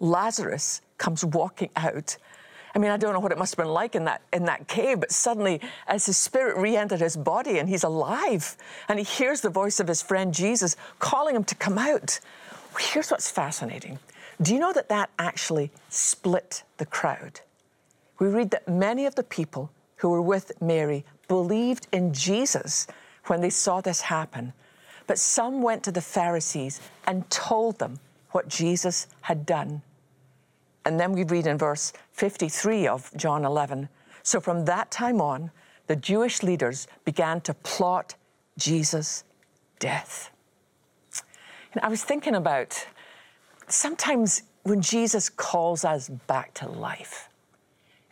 Lazarus 0.00 0.82
comes 0.98 1.24
walking 1.24 1.70
out. 1.76 2.18
I 2.74 2.78
mean, 2.78 2.90
I 2.90 2.96
don't 2.96 3.12
know 3.12 3.20
what 3.20 3.32
it 3.32 3.38
must 3.38 3.54
have 3.56 3.64
been 3.64 3.72
like 3.72 3.94
in 3.94 4.04
that, 4.04 4.22
in 4.32 4.44
that 4.44 4.68
cave, 4.68 5.00
but 5.00 5.10
suddenly, 5.10 5.60
as 5.88 6.06
his 6.06 6.16
spirit 6.16 6.56
re 6.56 6.76
entered 6.76 7.00
his 7.00 7.16
body 7.16 7.58
and 7.58 7.68
he's 7.68 7.82
alive, 7.82 8.56
and 8.88 8.98
he 8.98 9.04
hears 9.04 9.40
the 9.40 9.50
voice 9.50 9.80
of 9.80 9.88
his 9.88 10.02
friend 10.02 10.32
Jesus 10.32 10.76
calling 10.98 11.34
him 11.34 11.44
to 11.44 11.54
come 11.54 11.78
out. 11.78 12.20
Here's 12.78 13.10
what's 13.10 13.30
fascinating. 13.30 13.98
Do 14.40 14.54
you 14.54 14.60
know 14.60 14.72
that 14.72 14.88
that 14.88 15.10
actually 15.18 15.70
split 15.88 16.62
the 16.78 16.86
crowd? 16.86 17.40
We 18.18 18.28
read 18.28 18.50
that 18.52 18.68
many 18.68 19.06
of 19.06 19.14
the 19.14 19.22
people 19.22 19.70
who 19.96 20.08
were 20.10 20.22
with 20.22 20.52
Mary 20.62 21.04
believed 21.28 21.88
in 21.92 22.12
Jesus 22.14 22.86
when 23.26 23.40
they 23.40 23.50
saw 23.50 23.80
this 23.80 24.00
happen, 24.00 24.52
but 25.06 25.18
some 25.18 25.62
went 25.62 25.82
to 25.84 25.92
the 25.92 26.00
Pharisees 26.00 26.80
and 27.06 27.28
told 27.30 27.78
them 27.78 27.98
what 28.30 28.48
Jesus 28.48 29.08
had 29.22 29.44
done. 29.44 29.82
And 30.84 30.98
then 30.98 31.12
we 31.12 31.24
read 31.24 31.46
in 31.46 31.58
verse 31.58 31.92
53 32.20 32.86
of 32.86 33.10
John 33.16 33.46
11 33.46 33.88
So 34.22 34.40
from 34.40 34.66
that 34.66 34.90
time 34.90 35.22
on, 35.22 35.50
the 35.86 35.96
Jewish 35.96 36.42
leaders 36.42 36.86
began 37.06 37.40
to 37.40 37.54
plot 37.54 38.14
Jesus' 38.58 39.24
death. 39.78 40.30
And 41.72 41.82
I 41.82 41.88
was 41.88 42.04
thinking 42.04 42.34
about 42.34 42.86
sometimes 43.68 44.42
when 44.64 44.82
Jesus 44.82 45.30
calls 45.30 45.82
us 45.82 46.10
back 46.26 46.52
to 46.60 46.68
life, 46.68 47.30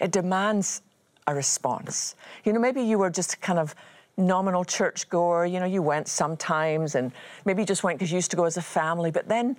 it 0.00 0.10
demands 0.10 0.80
a 1.26 1.34
response. 1.34 2.14
You 2.46 2.54
know, 2.54 2.60
maybe 2.60 2.80
you 2.80 2.96
were 2.96 3.10
just 3.10 3.42
kind 3.42 3.58
of 3.58 3.74
nominal 4.16 4.64
churchgoer, 4.64 5.44
you 5.44 5.60
know, 5.60 5.66
you 5.66 5.82
went 5.82 6.08
sometimes 6.08 6.94
and 6.94 7.12
maybe 7.44 7.60
you 7.60 7.66
just 7.66 7.84
went 7.84 7.98
because 7.98 8.10
you 8.10 8.16
used 8.16 8.30
to 8.30 8.38
go 8.38 8.44
as 8.44 8.56
a 8.56 8.62
family, 8.62 9.10
but 9.10 9.28
then 9.28 9.54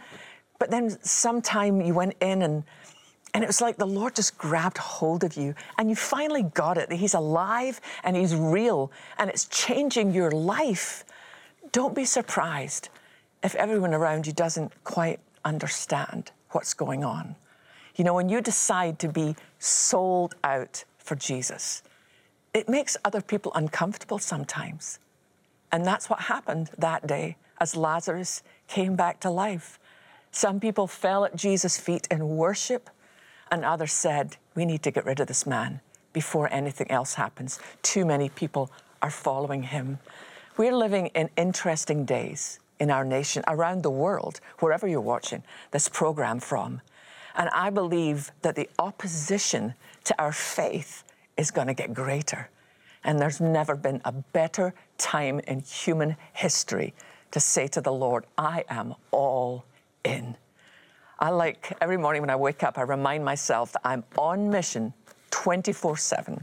but 0.58 0.72
then 0.72 0.90
sometime 1.04 1.80
you 1.82 1.94
went 1.94 2.16
in 2.20 2.42
and 2.42 2.64
and 3.34 3.44
it 3.44 3.48
was 3.48 3.62
like 3.62 3.78
the 3.78 3.86
Lord 3.86 4.16
just 4.16 4.38
grabbed 4.38 4.78
hold 4.78 5.24
of 5.24 5.36
you 5.38 5.54
and 5.78 5.90
you 5.90 5.96
finally 5.96 6.44
got 6.44 6.78
it 6.78 6.90
that 6.90 6.96
He's 6.96 7.14
alive 7.14 7.80
and 8.04 8.16
He's 8.16 8.36
real 8.36 8.92
and 9.18 9.30
it's 9.30 9.46
changing 9.46 10.14
your 10.14 10.32
life. 10.32 11.06
Don't 11.72 11.94
be 11.94 12.06
surprised 12.06 12.90
if 13.44 13.56
everyone 13.56 13.94
around 13.94 14.28
you 14.28 14.34
doesn't 14.34 14.72
quite 14.84 15.20
understand 15.46 16.32
what's 16.52 16.74
going 16.74 17.04
on. 17.04 17.36
You 17.96 18.04
know, 18.04 18.14
when 18.14 18.30
you 18.30 18.42
decide 18.42 19.00
to 19.00 19.10
be 19.10 19.36
sold 19.60 20.36
out 20.44 20.84
for 20.98 21.16
Jesus, 21.16 21.84
it 22.54 22.68
makes 22.68 22.98
other 23.06 23.22
people 23.22 23.52
uncomfortable 23.56 24.20
sometimes. 24.20 25.00
And 25.72 25.86
that's 25.86 26.10
what 26.10 26.22
happened 26.22 26.72
that 26.78 27.06
day 27.06 27.38
as 27.60 27.76
Lazarus 27.76 28.42
came 28.68 28.96
back 28.96 29.20
to 29.22 29.30
life. 29.30 29.80
Some 30.32 30.60
people 30.60 30.88
fell 30.88 31.26
at 31.26 31.36
Jesus' 31.36 31.78
feet 31.78 32.08
in 32.10 32.38
worship, 32.38 32.90
and 33.52 33.66
others 33.66 33.94
said, 33.94 34.38
We 34.56 34.66
need 34.66 34.84
to 34.84 34.92
get 34.92 35.06
rid 35.06 35.20
of 35.20 35.28
this 35.28 35.46
man 35.46 35.82
before 36.14 36.52
anything 36.52 36.90
else 36.90 37.16
happens. 37.16 37.60
Too 37.82 38.06
many 38.06 38.30
people 38.30 38.72
are 39.02 39.12
following 39.12 39.64
him. 39.64 40.00
We're 40.58 40.76
living 40.76 41.08
in 41.08 41.30
interesting 41.38 42.06
days 42.06 42.60
in 42.80 42.90
our 42.90 43.04
nation, 43.04 43.44
around 43.48 43.84
the 43.84 43.92
world, 43.92 44.40
wherever 44.60 44.88
you're 44.88 45.02
watching 45.02 45.44
this 45.72 45.88
program 45.90 46.40
from. 46.40 46.82
And 47.36 47.50
I 47.50 47.70
believe 47.70 48.32
that 48.42 48.56
the 48.56 48.70
opposition 48.80 49.74
to 50.06 50.22
our 50.22 50.32
faith 50.32 51.04
is 51.38 51.52
going 51.52 51.68
to 51.68 51.74
get 51.74 51.94
greater. 51.94 52.50
And 53.04 53.20
there's 53.20 53.40
never 53.40 53.76
been 53.76 54.02
a 54.04 54.12
better 54.12 54.74
time 54.98 55.40
in 55.42 55.62
human 55.62 56.18
history 56.34 56.94
to 57.32 57.40
say 57.40 57.68
to 57.68 57.82
the 57.82 57.94
Lord, 57.94 58.26
I 58.38 58.64
am 58.70 58.96
all 59.12 59.66
in. 60.04 60.36
I 61.22 61.32
like 61.32 61.76
every 61.82 61.98
morning 61.98 62.22
when 62.22 62.30
I 62.30 62.38
wake 62.38 62.64
up, 62.64 62.78
I 62.78 62.84
remind 62.84 63.26
myself 63.26 63.74
that 63.74 63.82
I'm 63.84 64.06
on 64.18 64.50
mission 64.50 64.94
24 65.32 65.98
7, 65.98 66.42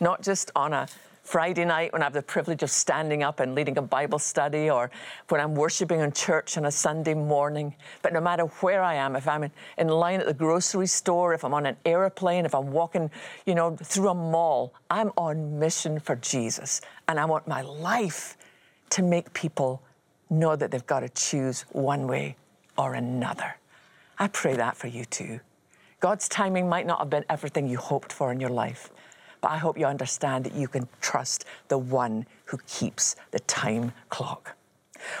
not 0.00 0.22
just 0.22 0.50
on 0.56 0.72
a 0.72 0.88
Friday 1.22 1.66
night 1.66 1.92
when 1.92 2.00
I 2.00 2.06
have 2.06 2.14
the 2.14 2.22
privilege 2.22 2.62
of 2.62 2.70
standing 2.70 3.22
up 3.22 3.40
and 3.40 3.54
leading 3.54 3.76
a 3.76 3.82
Bible 3.82 4.18
study 4.18 4.70
or 4.70 4.90
when 5.28 5.42
I'm 5.42 5.54
worshiping 5.54 6.00
in 6.00 6.10
church 6.12 6.56
on 6.56 6.64
a 6.64 6.70
Sunday 6.70 7.12
morning. 7.12 7.74
But 8.00 8.14
no 8.14 8.20
matter 8.20 8.44
where 8.44 8.82
I 8.82 8.94
am, 8.94 9.14
if 9.14 9.28
I'm 9.28 9.42
in, 9.42 9.50
in 9.76 9.88
line 9.88 10.20
at 10.20 10.26
the 10.26 10.34
grocery 10.34 10.86
store, 10.86 11.34
if 11.34 11.44
I'm 11.44 11.52
on 11.52 11.66
an 11.66 11.76
airplane, 11.84 12.46
if 12.46 12.54
I'm 12.54 12.72
walking, 12.72 13.10
you 13.44 13.54
know, 13.54 13.76
through 13.76 14.08
a 14.08 14.14
mall, 14.14 14.72
I'm 14.88 15.12
on 15.18 15.58
mission 15.58 16.00
for 16.00 16.16
Jesus. 16.16 16.80
And 17.08 17.20
I 17.20 17.26
want 17.26 17.46
my 17.46 17.60
life 17.60 18.38
to 18.90 19.02
make 19.02 19.34
people 19.34 19.82
know 20.30 20.56
that 20.56 20.70
they've 20.70 20.86
got 20.86 21.00
to 21.00 21.10
choose 21.10 21.62
one 21.72 22.06
way 22.06 22.36
or 22.78 22.94
another. 22.94 23.56
I 24.18 24.28
pray 24.28 24.54
that 24.54 24.76
for 24.76 24.86
you 24.86 25.04
too. 25.04 25.40
God's 26.00 26.28
timing 26.28 26.68
might 26.68 26.86
not 26.86 26.98
have 26.98 27.10
been 27.10 27.24
everything 27.28 27.68
you 27.68 27.78
hoped 27.78 28.12
for 28.12 28.30
in 28.30 28.40
your 28.40 28.50
life, 28.50 28.90
but 29.40 29.50
I 29.50 29.58
hope 29.58 29.78
you 29.78 29.86
understand 29.86 30.44
that 30.44 30.54
you 30.54 30.68
can 30.68 30.88
trust 31.00 31.44
the 31.68 31.78
one 31.78 32.26
who 32.46 32.58
keeps 32.66 33.16
the 33.30 33.40
time 33.40 33.92
clock. 34.10 34.56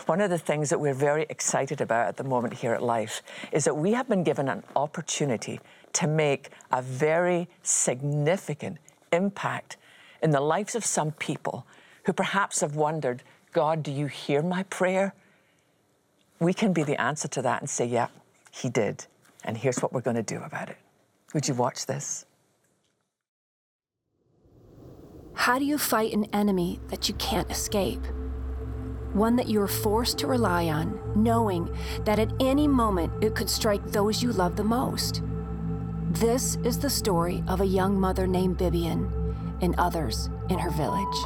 One 0.06 0.20
of 0.20 0.30
the 0.30 0.38
things 0.38 0.70
that 0.70 0.80
we're 0.80 0.94
very 0.94 1.26
excited 1.28 1.80
about 1.80 2.08
at 2.08 2.16
the 2.16 2.24
moment 2.24 2.54
here 2.54 2.72
at 2.72 2.82
Life 2.82 3.22
is 3.52 3.64
that 3.64 3.76
we 3.76 3.92
have 3.92 4.08
been 4.08 4.24
given 4.24 4.48
an 4.48 4.62
opportunity 4.76 5.60
to 5.94 6.06
make 6.06 6.50
a 6.72 6.80
very 6.80 7.48
significant 7.62 8.78
impact 9.12 9.76
in 10.22 10.30
the 10.30 10.40
lives 10.40 10.74
of 10.74 10.84
some 10.84 11.12
people 11.12 11.66
who 12.04 12.12
perhaps 12.12 12.60
have 12.60 12.76
wondered, 12.76 13.22
God, 13.52 13.82
do 13.82 13.92
you 13.92 14.06
hear 14.06 14.42
my 14.42 14.62
prayer? 14.64 15.14
we 16.44 16.52
can 16.52 16.72
be 16.72 16.82
the 16.82 17.00
answer 17.00 17.28
to 17.28 17.42
that 17.42 17.60
and 17.60 17.68
say, 17.68 17.86
yeah, 17.86 18.08
he 18.54 18.68
did. 18.68 19.06
And 19.44 19.58
here's 19.58 19.78
what 19.80 19.92
we're 19.92 20.00
going 20.00 20.16
to 20.16 20.22
do 20.22 20.40
about 20.42 20.68
it. 20.70 20.76
Would 21.34 21.48
you 21.48 21.54
watch 21.54 21.86
this? 21.86 22.24
How 25.34 25.58
do 25.58 25.64
you 25.64 25.76
fight 25.76 26.12
an 26.12 26.26
enemy 26.32 26.80
that 26.88 27.08
you 27.08 27.14
can't 27.16 27.50
escape? 27.50 28.00
One 29.12 29.36
that 29.36 29.48
you 29.48 29.60
are 29.60 29.68
forced 29.68 30.18
to 30.18 30.26
rely 30.26 30.66
on, 30.66 31.00
knowing 31.16 31.68
that 32.04 32.18
at 32.18 32.32
any 32.40 32.68
moment 32.68 33.12
it 33.22 33.34
could 33.34 33.50
strike 33.50 33.84
those 33.86 34.22
you 34.22 34.32
love 34.32 34.56
the 34.56 34.64
most. 34.64 35.22
This 36.10 36.56
is 36.64 36.78
the 36.78 36.90
story 36.90 37.42
of 37.48 37.60
a 37.60 37.66
young 37.66 37.98
mother 37.98 38.26
named 38.26 38.56
Bibian 38.56 39.10
and 39.60 39.74
others 39.78 40.30
in 40.48 40.58
her 40.58 40.70
village. 40.70 41.16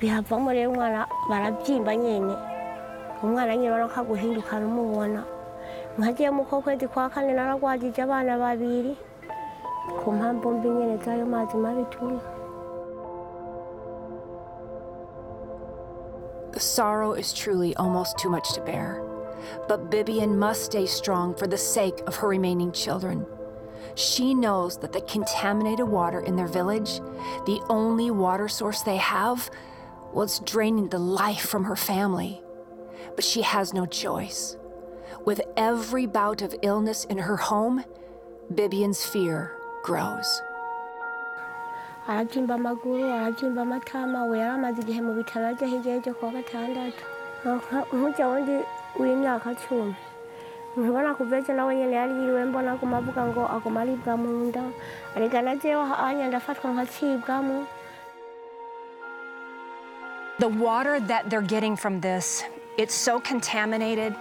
Bihavamo 0.00 0.50
rero 0.52 0.70
umwana 0.70 1.06
barabyimba 1.30 1.96
nyine 1.96 2.34
umwana 3.22 3.56
nyine 3.56 3.70
urabona 3.70 3.94
ko 3.94 4.00
aguhindukana 4.00 4.66
umubona 4.66 5.20
nkagiye 5.98 6.30
mu 6.34 6.42
ko 6.44 6.60
kwezi 6.60 6.88
kwa 6.90 7.08
kane 7.08 7.32
naragwagije 7.32 8.02
abana 8.02 8.34
babiri 8.36 8.92
ku 10.02 10.12
mpamvu 10.12 10.50
mbi 10.58 10.68
nyine 10.68 10.94
z'ayo 11.04 11.24
mazi 11.26 11.56
mabi 11.56 11.84
tunywa 11.92 12.20
sorrow 16.58 17.12
is 17.14 17.32
truly 17.32 17.74
almost 17.76 18.18
too 18.18 18.30
much 18.30 18.52
to 18.54 18.60
bear. 18.60 19.03
But 19.68 19.90
Bibian 19.90 20.36
must 20.36 20.64
stay 20.64 20.86
strong 20.86 21.34
for 21.34 21.46
the 21.46 21.58
sake 21.58 22.00
of 22.06 22.16
her 22.16 22.28
remaining 22.28 22.72
children. 22.72 23.26
She 23.94 24.34
knows 24.34 24.78
that 24.78 24.92
the 24.92 25.00
contaminated 25.02 25.86
water 25.86 26.20
in 26.20 26.36
their 26.36 26.48
village, 26.48 27.00
the 27.46 27.60
only 27.68 28.10
water 28.10 28.48
source 28.48 28.82
they 28.82 28.96
have, 28.96 29.50
was 30.12 30.40
draining 30.40 30.88
the 30.88 30.98
life 30.98 31.46
from 31.46 31.64
her 31.64 31.76
family. 31.76 32.42
But 33.14 33.24
she 33.24 33.42
has 33.42 33.72
no 33.72 33.86
choice. 33.86 34.56
With 35.24 35.40
every 35.56 36.06
bout 36.06 36.42
of 36.42 36.54
illness 36.62 37.04
in 37.04 37.18
her 37.18 37.36
home, 37.36 37.84
Bibian's 38.52 39.04
fear 39.04 39.52
grows. 39.82 40.42
amatama 43.56 44.28
we 44.28 44.38
The 60.40 60.48
water 60.48 60.98
that 60.98 61.30
they're 61.30 61.42
getting 61.42 61.76
from 61.76 62.00
this, 62.00 62.42
it's 62.76 62.94
so 62.94 63.20
contaminated. 63.20 64.16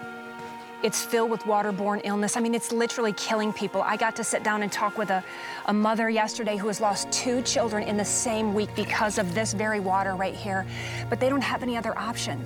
It's 0.83 1.03
filled 1.03 1.31
with 1.31 1.41
waterborne 1.43 2.01
illness. 2.03 2.37
I 2.37 2.41
mean, 2.41 2.53
it's 2.53 2.71
literally 2.71 3.13
killing 3.13 3.51
people. 3.51 3.81
I 3.81 3.97
got 3.97 4.15
to 4.17 4.23
sit 4.23 4.43
down 4.43 4.61
and 4.61 4.71
talk 4.71 4.97
with 4.97 5.09
a, 5.09 5.23
a 5.65 5.73
mother 5.73 6.09
yesterday 6.09 6.57
who 6.57 6.67
has 6.67 6.79
lost 6.79 7.11
two 7.11 7.41
children 7.41 7.83
in 7.83 7.97
the 7.97 8.05
same 8.05 8.53
week 8.53 8.69
because 8.75 9.17
of 9.17 9.33
this 9.33 9.53
very 9.53 9.79
water 9.79 10.15
right 10.15 10.35
here, 10.35 10.67
but 11.09 11.19
they 11.19 11.29
don't 11.29 11.41
have 11.41 11.63
any 11.63 11.77
other 11.77 11.97
option. 11.97 12.45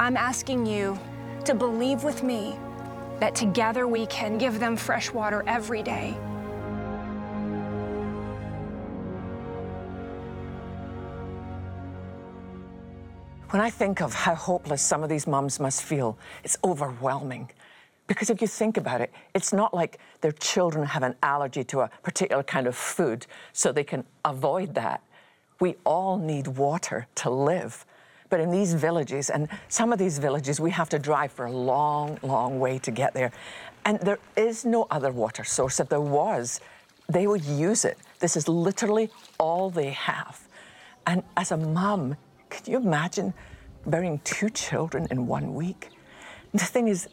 I'm 0.00 0.16
asking 0.16 0.66
you 0.66 0.98
to 1.44 1.54
believe 1.54 2.04
with 2.04 2.22
me 2.22 2.58
that 3.18 3.34
together 3.34 3.86
we 3.86 4.06
can 4.06 4.38
give 4.38 4.60
them 4.60 4.76
fresh 4.76 5.12
water 5.12 5.44
every 5.46 5.82
day. 5.82 6.16
When 13.50 13.60
I 13.60 13.68
think 13.68 14.00
of 14.00 14.14
how 14.14 14.36
hopeless 14.36 14.80
some 14.80 15.02
of 15.02 15.08
these 15.08 15.26
mums 15.26 15.58
must 15.58 15.82
feel, 15.82 16.16
it's 16.44 16.56
overwhelming. 16.62 17.50
Because 18.06 18.30
if 18.30 18.40
you 18.40 18.46
think 18.46 18.76
about 18.76 19.00
it, 19.00 19.12
it's 19.34 19.52
not 19.52 19.74
like 19.74 19.98
their 20.20 20.32
children 20.32 20.86
have 20.86 21.02
an 21.02 21.16
allergy 21.22 21.64
to 21.64 21.80
a 21.80 21.90
particular 22.02 22.42
kind 22.42 22.66
of 22.66 22.76
food, 22.76 23.26
so 23.52 23.72
they 23.72 23.84
can 23.84 24.04
avoid 24.24 24.74
that. 24.74 25.02
We 25.60 25.76
all 25.84 26.16
need 26.16 26.46
water 26.46 27.08
to 27.16 27.30
live. 27.30 27.84
But 28.30 28.40
in 28.40 28.50
these 28.50 28.74
villages, 28.74 29.28
and 29.28 29.48
some 29.68 29.92
of 29.92 29.98
these 29.98 30.18
villages, 30.18 30.60
we 30.60 30.70
have 30.70 30.88
to 30.90 30.98
drive 30.98 31.32
for 31.32 31.46
a 31.46 31.52
long, 31.52 32.18
long 32.22 32.60
way 32.60 32.78
to 32.78 32.90
get 32.90 33.12
there. 33.12 33.32
And 33.84 33.98
there 34.00 34.20
is 34.36 34.64
no 34.64 34.86
other 34.90 35.10
water 35.10 35.44
source. 35.44 35.80
If 35.80 35.88
there 35.88 36.00
was, 36.00 36.60
they 37.08 37.26
would 37.26 37.44
use 37.44 37.84
it. 37.84 37.98
This 38.20 38.36
is 38.36 38.46
literally 38.48 39.10
all 39.38 39.68
they 39.68 39.90
have. 39.90 40.48
And 41.06 41.24
as 41.36 41.50
a 41.50 41.56
mum, 41.56 42.16
can 42.50 42.72
you 42.72 42.78
imagine 42.78 43.34
burying 43.86 44.20
two 44.24 44.48
children 44.50 45.08
in 45.10 45.26
one 45.26 45.54
week? 45.54 45.90
The 46.52 46.58
thing 46.64 46.88
is, 46.88 47.08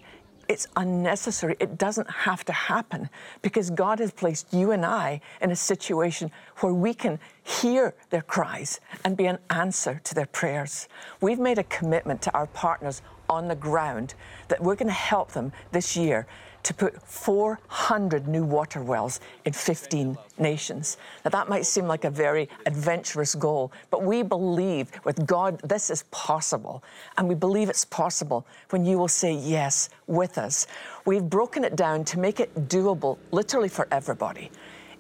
it's 0.48 0.68
unnecessary. 0.76 1.56
It 1.60 1.78
doesn't 1.78 2.10
have 2.10 2.46
to 2.46 2.54
happen 2.54 3.10
because 3.42 3.70
God 3.70 4.00
has 4.00 4.12
placed 4.12 4.54
you 4.54 4.72
and 4.72 4.86
I 4.86 5.22
in 5.42 5.52
a 5.52 5.56
situation 5.56 6.32
where 6.58 6.74
we 6.74 6.94
can 6.94 7.20
hear 7.44 7.94
their 8.10 8.22
cries 8.22 8.80
and 9.04 9.18
be 9.18 9.26
an 9.26 9.40
answer 9.50 10.02
to 10.04 10.16
their 10.16 10.26
prayers. 10.26 10.88
We've 11.22 11.40
made 11.40 11.60
a 11.60 11.64
commitment 11.64 12.22
to 12.24 12.34
our 12.34 12.48
partners 12.48 13.02
on 13.30 13.48
the 13.48 13.56
ground 13.56 14.14
that 14.48 14.62
we're 14.62 14.76
going 14.76 14.88
to 14.88 14.94
help 14.94 15.32
them 15.34 15.52
this 15.72 15.98
year 15.98 16.28
to 16.68 16.74
put 16.74 17.02
400 17.02 18.28
new 18.28 18.44
water 18.44 18.84
wells 18.84 19.22
in 19.46 19.54
15 19.54 20.18
nations. 20.38 20.98
Now, 21.24 21.30
that 21.30 21.48
might 21.48 21.66
seem 21.66 21.88
like 21.88 22.04
a 22.04 22.10
very 22.10 22.50
adventurous 22.66 23.36
goal, 23.36 23.72
but 23.90 24.04
we 24.04 24.22
believe 24.22 24.92
with 25.06 25.26
God 25.26 25.62
this 25.64 25.90
is 25.90 26.04
possible. 26.12 26.84
And 27.18 27.26
we 27.26 27.36
believe 27.36 27.70
it's 27.70 27.86
possible 27.86 28.46
when 28.72 28.84
you 28.84 28.98
will 28.98 29.08
say 29.08 29.32
yes 29.32 29.88
with 30.08 30.38
us. 30.38 30.68
We've 31.06 31.24
broken 31.24 31.64
it 31.64 31.78
down 31.78 32.04
to 32.04 32.20
make 32.20 32.42
it 32.42 32.54
doable 32.68 33.18
literally 33.32 33.70
for 33.70 33.88
everybody. 33.90 34.52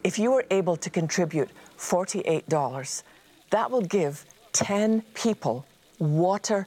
If 0.05 0.17
you 0.17 0.31
are 0.35 0.45
able 0.51 0.77
to 0.77 0.89
contribute 0.89 1.49
$48, 1.77 3.03
that 3.49 3.69
will 3.69 3.81
give 3.81 4.25
10 4.53 5.01
people 5.15 5.65
water 5.99 6.65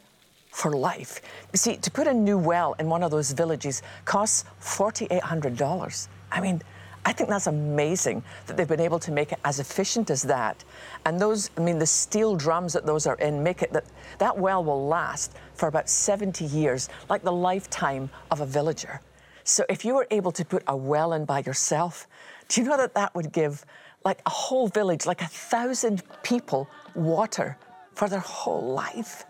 for 0.50 0.72
life. 0.72 1.20
You 1.52 1.56
see, 1.56 1.76
to 1.76 1.90
put 1.90 2.06
a 2.06 2.14
new 2.14 2.38
well 2.38 2.74
in 2.78 2.88
one 2.88 3.02
of 3.02 3.10
those 3.10 3.32
villages 3.32 3.82
costs 4.04 4.44
$4,800. 4.60 6.08
I 6.32 6.40
mean, 6.40 6.62
I 7.04 7.12
think 7.12 7.30
that's 7.30 7.46
amazing 7.46 8.22
that 8.46 8.56
they've 8.56 8.68
been 8.68 8.80
able 8.80 8.98
to 9.00 9.10
make 9.10 9.32
it 9.32 9.38
as 9.44 9.58
efficient 9.58 10.10
as 10.10 10.22
that. 10.24 10.62
And 11.06 11.18
those, 11.18 11.50
I 11.56 11.60
mean, 11.62 11.78
the 11.78 11.86
steel 11.86 12.36
drums 12.36 12.74
that 12.74 12.84
those 12.84 13.06
are 13.06 13.14
in 13.16 13.42
make 13.42 13.62
it 13.62 13.72
that 13.72 13.84
that 14.18 14.36
well 14.36 14.62
will 14.62 14.86
last 14.86 15.32
for 15.54 15.68
about 15.68 15.88
70 15.88 16.44
years, 16.44 16.90
like 17.08 17.22
the 17.22 17.32
lifetime 17.32 18.10
of 18.30 18.40
a 18.40 18.46
villager. 18.46 19.00
So 19.44 19.64
if 19.70 19.84
you 19.84 19.94
were 19.94 20.06
able 20.10 20.32
to 20.32 20.44
put 20.44 20.62
a 20.66 20.76
well 20.76 21.14
in 21.14 21.24
by 21.24 21.40
yourself, 21.40 22.06
do 22.48 22.60
you 22.60 22.68
know 22.68 22.76
that 22.76 22.94
that 22.94 23.14
would 23.14 23.32
give 23.32 23.64
like 24.04 24.20
a 24.26 24.30
whole 24.30 24.68
village, 24.68 25.06
like 25.06 25.22
a 25.22 25.26
thousand 25.26 26.02
people, 26.22 26.68
water 26.94 27.56
for 27.94 28.08
their 28.08 28.20
whole 28.20 28.74
life? 28.74 29.24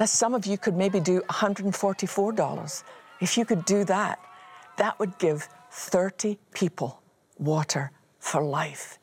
Now, 0.00 0.06
some 0.06 0.34
of 0.34 0.44
you 0.46 0.58
could 0.58 0.76
maybe 0.76 0.98
do 1.00 1.20
$144. 1.30 2.82
If 3.20 3.38
you 3.38 3.44
could 3.44 3.64
do 3.64 3.84
that, 3.84 4.18
that 4.76 4.98
would 4.98 5.16
give 5.18 5.48
30 5.70 6.38
people 6.52 7.00
water 7.38 7.92
for 8.18 8.42
life. 8.42 8.98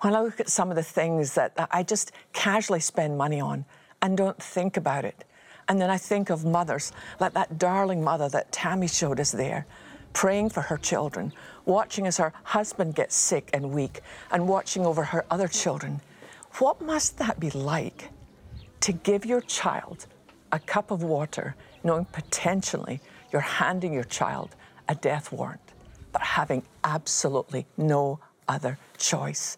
When 0.00 0.14
I 0.14 0.22
look 0.22 0.40
at 0.40 0.48
some 0.48 0.70
of 0.70 0.76
the 0.76 0.82
things 0.82 1.34
that 1.34 1.52
I 1.70 1.82
just 1.82 2.12
casually 2.32 2.80
spend 2.80 3.18
money 3.18 3.40
on 3.40 3.64
and 4.02 4.16
don't 4.16 4.42
think 4.42 4.76
about 4.76 5.04
it, 5.04 5.24
and 5.68 5.80
then 5.80 5.90
I 5.90 5.98
think 5.98 6.30
of 6.30 6.44
mothers, 6.44 6.92
like 7.20 7.32
that 7.34 7.58
darling 7.58 8.02
mother 8.02 8.28
that 8.30 8.52
Tammy 8.52 8.86
showed 8.88 9.20
us 9.20 9.32
there, 9.32 9.66
praying 10.12 10.50
for 10.50 10.60
her 10.62 10.76
children, 10.76 11.32
watching 11.64 12.06
as 12.06 12.18
her 12.18 12.32
husband 12.44 12.94
gets 12.94 13.14
sick 13.14 13.50
and 13.52 13.70
weak, 13.72 14.00
and 14.30 14.46
watching 14.46 14.84
over 14.86 15.04
her 15.04 15.24
other 15.30 15.48
children. 15.48 16.00
What 16.58 16.80
must 16.80 17.18
that 17.18 17.40
be 17.40 17.50
like 17.50 18.10
to 18.80 18.92
give 18.92 19.24
your 19.24 19.40
child 19.40 20.06
a 20.54 20.58
cup 20.60 20.92
of 20.92 21.02
water, 21.02 21.56
knowing 21.82 22.04
potentially 22.06 23.00
you're 23.32 23.42
handing 23.42 23.92
your 23.92 24.04
child 24.04 24.54
a 24.88 24.94
death 24.94 25.32
warrant, 25.32 25.72
but 26.12 26.22
having 26.22 26.62
absolutely 26.84 27.66
no 27.76 28.20
other 28.46 28.78
choice? 28.96 29.56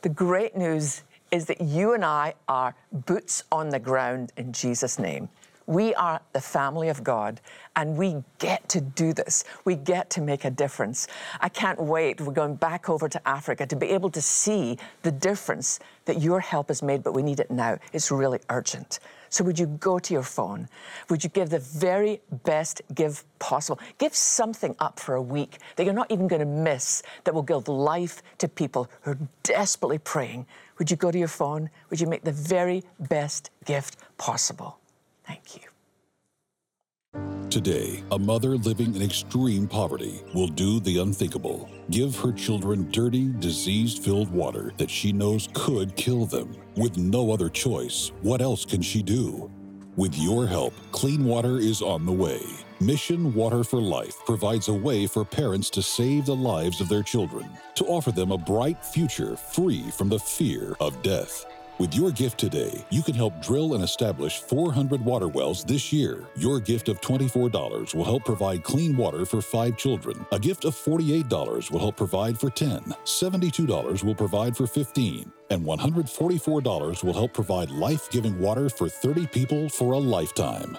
The 0.00 0.08
great 0.08 0.56
news 0.56 1.02
is 1.30 1.44
that 1.44 1.60
you 1.60 1.92
and 1.92 2.04
I 2.04 2.34
are 2.48 2.74
boots 2.90 3.44
on 3.52 3.68
the 3.68 3.78
ground 3.78 4.32
in 4.38 4.50
Jesus' 4.52 4.98
name. 4.98 5.28
We 5.66 5.94
are 5.94 6.20
the 6.32 6.40
family 6.40 6.88
of 6.88 7.02
God 7.02 7.40
and 7.76 7.96
we 7.96 8.22
get 8.38 8.68
to 8.70 8.80
do 8.80 9.12
this. 9.12 9.44
We 9.64 9.74
get 9.76 10.10
to 10.10 10.20
make 10.20 10.44
a 10.44 10.50
difference. 10.50 11.06
I 11.40 11.48
can't 11.48 11.80
wait. 11.80 12.20
We're 12.20 12.32
going 12.32 12.56
back 12.56 12.88
over 12.88 13.08
to 13.08 13.28
Africa 13.28 13.66
to 13.66 13.76
be 13.76 13.88
able 13.88 14.10
to 14.10 14.22
see 14.22 14.78
the 15.02 15.10
difference 15.10 15.80
that 16.04 16.20
your 16.20 16.40
help 16.40 16.68
has 16.68 16.82
made, 16.82 17.02
but 17.02 17.12
we 17.12 17.22
need 17.22 17.40
it 17.40 17.50
now. 17.50 17.78
It's 17.92 18.10
really 18.10 18.40
urgent. 18.50 19.00
So, 19.34 19.42
would 19.42 19.58
you 19.58 19.66
go 19.66 19.98
to 19.98 20.14
your 20.14 20.22
phone? 20.22 20.68
Would 21.10 21.24
you 21.24 21.30
give 21.30 21.50
the 21.50 21.58
very 21.58 22.20
best 22.44 22.82
give 22.94 23.24
possible? 23.40 23.80
Give 23.98 24.14
something 24.14 24.76
up 24.78 25.00
for 25.00 25.16
a 25.16 25.22
week 25.22 25.58
that 25.74 25.82
you're 25.82 25.92
not 25.92 26.08
even 26.12 26.28
going 26.28 26.38
to 26.38 26.46
miss 26.46 27.02
that 27.24 27.34
will 27.34 27.42
give 27.42 27.66
life 27.66 28.22
to 28.38 28.46
people 28.46 28.88
who 29.02 29.10
are 29.10 29.18
desperately 29.42 29.98
praying. 29.98 30.46
Would 30.78 30.88
you 30.88 30.96
go 30.96 31.10
to 31.10 31.18
your 31.18 31.26
phone? 31.26 31.68
Would 31.90 32.00
you 32.00 32.06
make 32.06 32.22
the 32.22 32.30
very 32.30 32.84
best 33.00 33.50
gift 33.64 33.96
possible? 34.18 34.78
Thank 35.26 35.56
you. 35.56 35.73
Today, 37.54 38.02
a 38.10 38.18
mother 38.18 38.56
living 38.56 38.96
in 38.96 39.02
extreme 39.02 39.68
poverty 39.68 40.20
will 40.34 40.48
do 40.48 40.80
the 40.80 40.98
unthinkable 40.98 41.70
give 41.88 42.16
her 42.16 42.32
children 42.32 42.90
dirty, 42.90 43.28
disease 43.38 43.96
filled 43.96 44.28
water 44.32 44.72
that 44.76 44.90
she 44.90 45.12
knows 45.12 45.48
could 45.54 45.94
kill 45.94 46.26
them. 46.26 46.56
With 46.76 46.98
no 46.98 47.30
other 47.30 47.48
choice, 47.48 48.10
what 48.22 48.42
else 48.42 48.64
can 48.64 48.82
she 48.82 49.04
do? 49.04 49.52
With 49.94 50.18
your 50.18 50.48
help, 50.48 50.74
clean 50.90 51.24
water 51.24 51.58
is 51.58 51.80
on 51.80 52.04
the 52.04 52.12
way. 52.12 52.40
Mission 52.80 53.32
Water 53.32 53.62
for 53.62 53.80
Life 53.80 54.16
provides 54.26 54.66
a 54.66 54.74
way 54.74 55.06
for 55.06 55.24
parents 55.24 55.70
to 55.70 55.82
save 55.82 56.26
the 56.26 56.34
lives 56.34 56.80
of 56.80 56.88
their 56.88 57.04
children, 57.04 57.48
to 57.76 57.84
offer 57.84 58.10
them 58.10 58.32
a 58.32 58.38
bright 58.38 58.84
future 58.84 59.36
free 59.36 59.84
from 59.92 60.08
the 60.08 60.18
fear 60.18 60.74
of 60.80 61.00
death. 61.04 61.46
With 61.80 61.92
your 61.92 62.12
gift 62.12 62.38
today, 62.38 62.84
you 62.90 63.02
can 63.02 63.16
help 63.16 63.42
drill 63.42 63.74
and 63.74 63.82
establish 63.82 64.38
400 64.38 65.04
water 65.04 65.26
wells 65.26 65.64
this 65.64 65.92
year. 65.92 66.28
Your 66.36 66.60
gift 66.60 66.88
of 66.88 67.00
$24 67.00 67.94
will 67.96 68.04
help 68.04 68.24
provide 68.24 68.62
clean 68.62 68.96
water 68.96 69.24
for 69.24 69.42
five 69.42 69.76
children. 69.76 70.24
A 70.30 70.38
gift 70.38 70.64
of 70.64 70.76
$48 70.76 71.72
will 71.72 71.80
help 71.80 71.96
provide 71.96 72.38
for 72.38 72.48
10. 72.48 72.78
$72 73.04 74.04
will 74.04 74.14
provide 74.14 74.56
for 74.56 74.68
15. 74.68 75.32
and 75.50 75.64
$144 75.64 77.04
will 77.04 77.12
help 77.12 77.34
provide 77.34 77.70
life 77.70 78.08
giving 78.10 78.38
water 78.38 78.68
for 78.68 78.88
30 78.88 79.26
people 79.26 79.68
for 79.68 79.92
a 79.94 79.98
lifetime. 79.98 80.78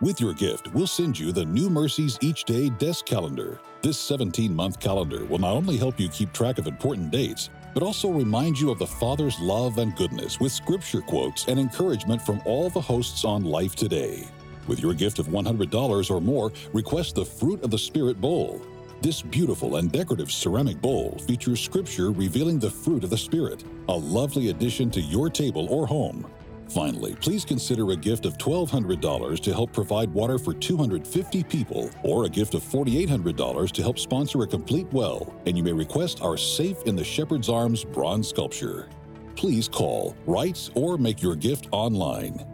With 0.00 0.20
your 0.20 0.34
gift, 0.34 0.72
we'll 0.74 0.86
send 0.86 1.18
you 1.18 1.32
the 1.32 1.44
New 1.44 1.70
Mercies 1.70 2.18
Each 2.20 2.44
Day 2.44 2.68
Desk 2.68 3.06
Calendar. 3.06 3.60
This 3.80 3.98
17 3.98 4.54
month 4.54 4.78
calendar 4.78 5.24
will 5.24 5.38
not 5.38 5.52
only 5.52 5.78
help 5.78 5.98
you 5.98 6.08
keep 6.08 6.32
track 6.32 6.58
of 6.58 6.66
important 6.66 7.10
dates, 7.10 7.48
but 7.74 7.82
also 7.82 8.10
remind 8.10 8.58
you 8.58 8.70
of 8.70 8.78
the 8.78 8.86
Father's 8.86 9.38
love 9.40 9.78
and 9.78 9.94
goodness 9.96 10.40
with 10.40 10.52
scripture 10.52 11.02
quotes 11.02 11.48
and 11.48 11.58
encouragement 11.58 12.22
from 12.22 12.40
all 12.46 12.70
the 12.70 12.80
hosts 12.80 13.24
on 13.24 13.44
Life 13.44 13.74
Today. 13.74 14.26
With 14.66 14.80
your 14.80 14.94
gift 14.94 15.18
of 15.18 15.26
$100 15.26 16.10
or 16.10 16.20
more, 16.20 16.52
request 16.72 17.16
the 17.16 17.24
Fruit 17.24 17.62
of 17.62 17.70
the 17.70 17.78
Spirit 17.78 18.20
Bowl. 18.20 18.62
This 19.02 19.20
beautiful 19.20 19.76
and 19.76 19.92
decorative 19.92 20.32
ceramic 20.32 20.80
bowl 20.80 21.18
features 21.26 21.60
scripture 21.60 22.10
revealing 22.10 22.58
the 22.58 22.70
fruit 22.70 23.04
of 23.04 23.10
the 23.10 23.18
Spirit, 23.18 23.62
a 23.88 23.92
lovely 23.92 24.48
addition 24.48 24.90
to 24.92 25.00
your 25.00 25.28
table 25.28 25.66
or 25.68 25.86
home. 25.86 26.24
Finally, 26.68 27.14
please 27.16 27.44
consider 27.44 27.90
a 27.90 27.96
gift 27.96 28.26
of 28.26 28.38
$1,200 28.38 29.40
to 29.40 29.52
help 29.52 29.72
provide 29.72 30.12
water 30.12 30.38
for 30.38 30.54
250 30.54 31.44
people, 31.44 31.90
or 32.02 32.24
a 32.24 32.28
gift 32.28 32.54
of 32.54 32.62
$4,800 32.62 33.70
to 33.70 33.82
help 33.82 33.98
sponsor 33.98 34.42
a 34.42 34.46
complete 34.46 34.86
well, 34.92 35.34
and 35.46 35.56
you 35.56 35.62
may 35.62 35.72
request 35.72 36.20
our 36.22 36.36
Safe 36.36 36.82
in 36.86 36.96
the 36.96 37.04
Shepherd's 37.04 37.48
Arms 37.48 37.84
bronze 37.84 38.28
sculpture. 38.28 38.88
Please 39.36 39.68
call, 39.68 40.16
write, 40.26 40.70
or 40.74 40.96
make 40.96 41.22
your 41.22 41.36
gift 41.36 41.68
online. 41.70 42.44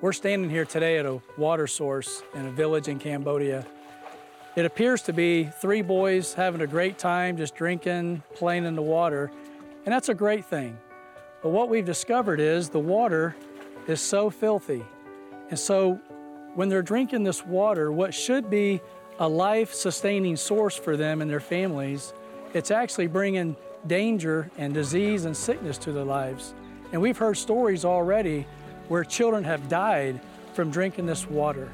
We're 0.00 0.12
standing 0.12 0.48
here 0.48 0.64
today 0.64 0.98
at 0.98 1.06
a 1.06 1.20
water 1.36 1.66
source 1.66 2.22
in 2.34 2.46
a 2.46 2.52
village 2.52 2.86
in 2.86 3.00
Cambodia. 3.00 3.66
It 4.54 4.64
appears 4.64 5.02
to 5.02 5.12
be 5.12 5.44
three 5.44 5.82
boys 5.82 6.34
having 6.34 6.60
a 6.60 6.66
great 6.66 6.98
time 6.98 7.36
just 7.36 7.56
drinking, 7.56 8.22
playing 8.34 8.64
in 8.64 8.76
the 8.76 8.82
water, 8.82 9.30
and 9.88 9.94
that's 9.94 10.10
a 10.10 10.14
great 10.14 10.44
thing. 10.44 10.76
But 11.42 11.48
what 11.48 11.70
we've 11.70 11.86
discovered 11.86 12.40
is 12.40 12.68
the 12.68 12.78
water 12.78 13.34
is 13.86 14.02
so 14.02 14.28
filthy. 14.28 14.84
And 15.48 15.58
so 15.58 15.98
when 16.54 16.68
they're 16.68 16.82
drinking 16.82 17.22
this 17.22 17.46
water, 17.46 17.90
what 17.90 18.12
should 18.12 18.50
be 18.50 18.82
a 19.18 19.26
life 19.26 19.72
sustaining 19.72 20.36
source 20.36 20.76
for 20.76 20.94
them 20.94 21.22
and 21.22 21.30
their 21.30 21.40
families, 21.40 22.12
it's 22.52 22.70
actually 22.70 23.06
bringing 23.06 23.56
danger 23.86 24.50
and 24.58 24.74
disease 24.74 25.24
and 25.24 25.34
sickness 25.34 25.78
to 25.78 25.92
their 25.92 26.04
lives. 26.04 26.52
And 26.92 27.00
we've 27.00 27.16
heard 27.16 27.38
stories 27.38 27.86
already 27.86 28.46
where 28.88 29.04
children 29.04 29.42
have 29.44 29.70
died 29.70 30.20
from 30.52 30.70
drinking 30.70 31.06
this 31.06 31.26
water. 31.26 31.72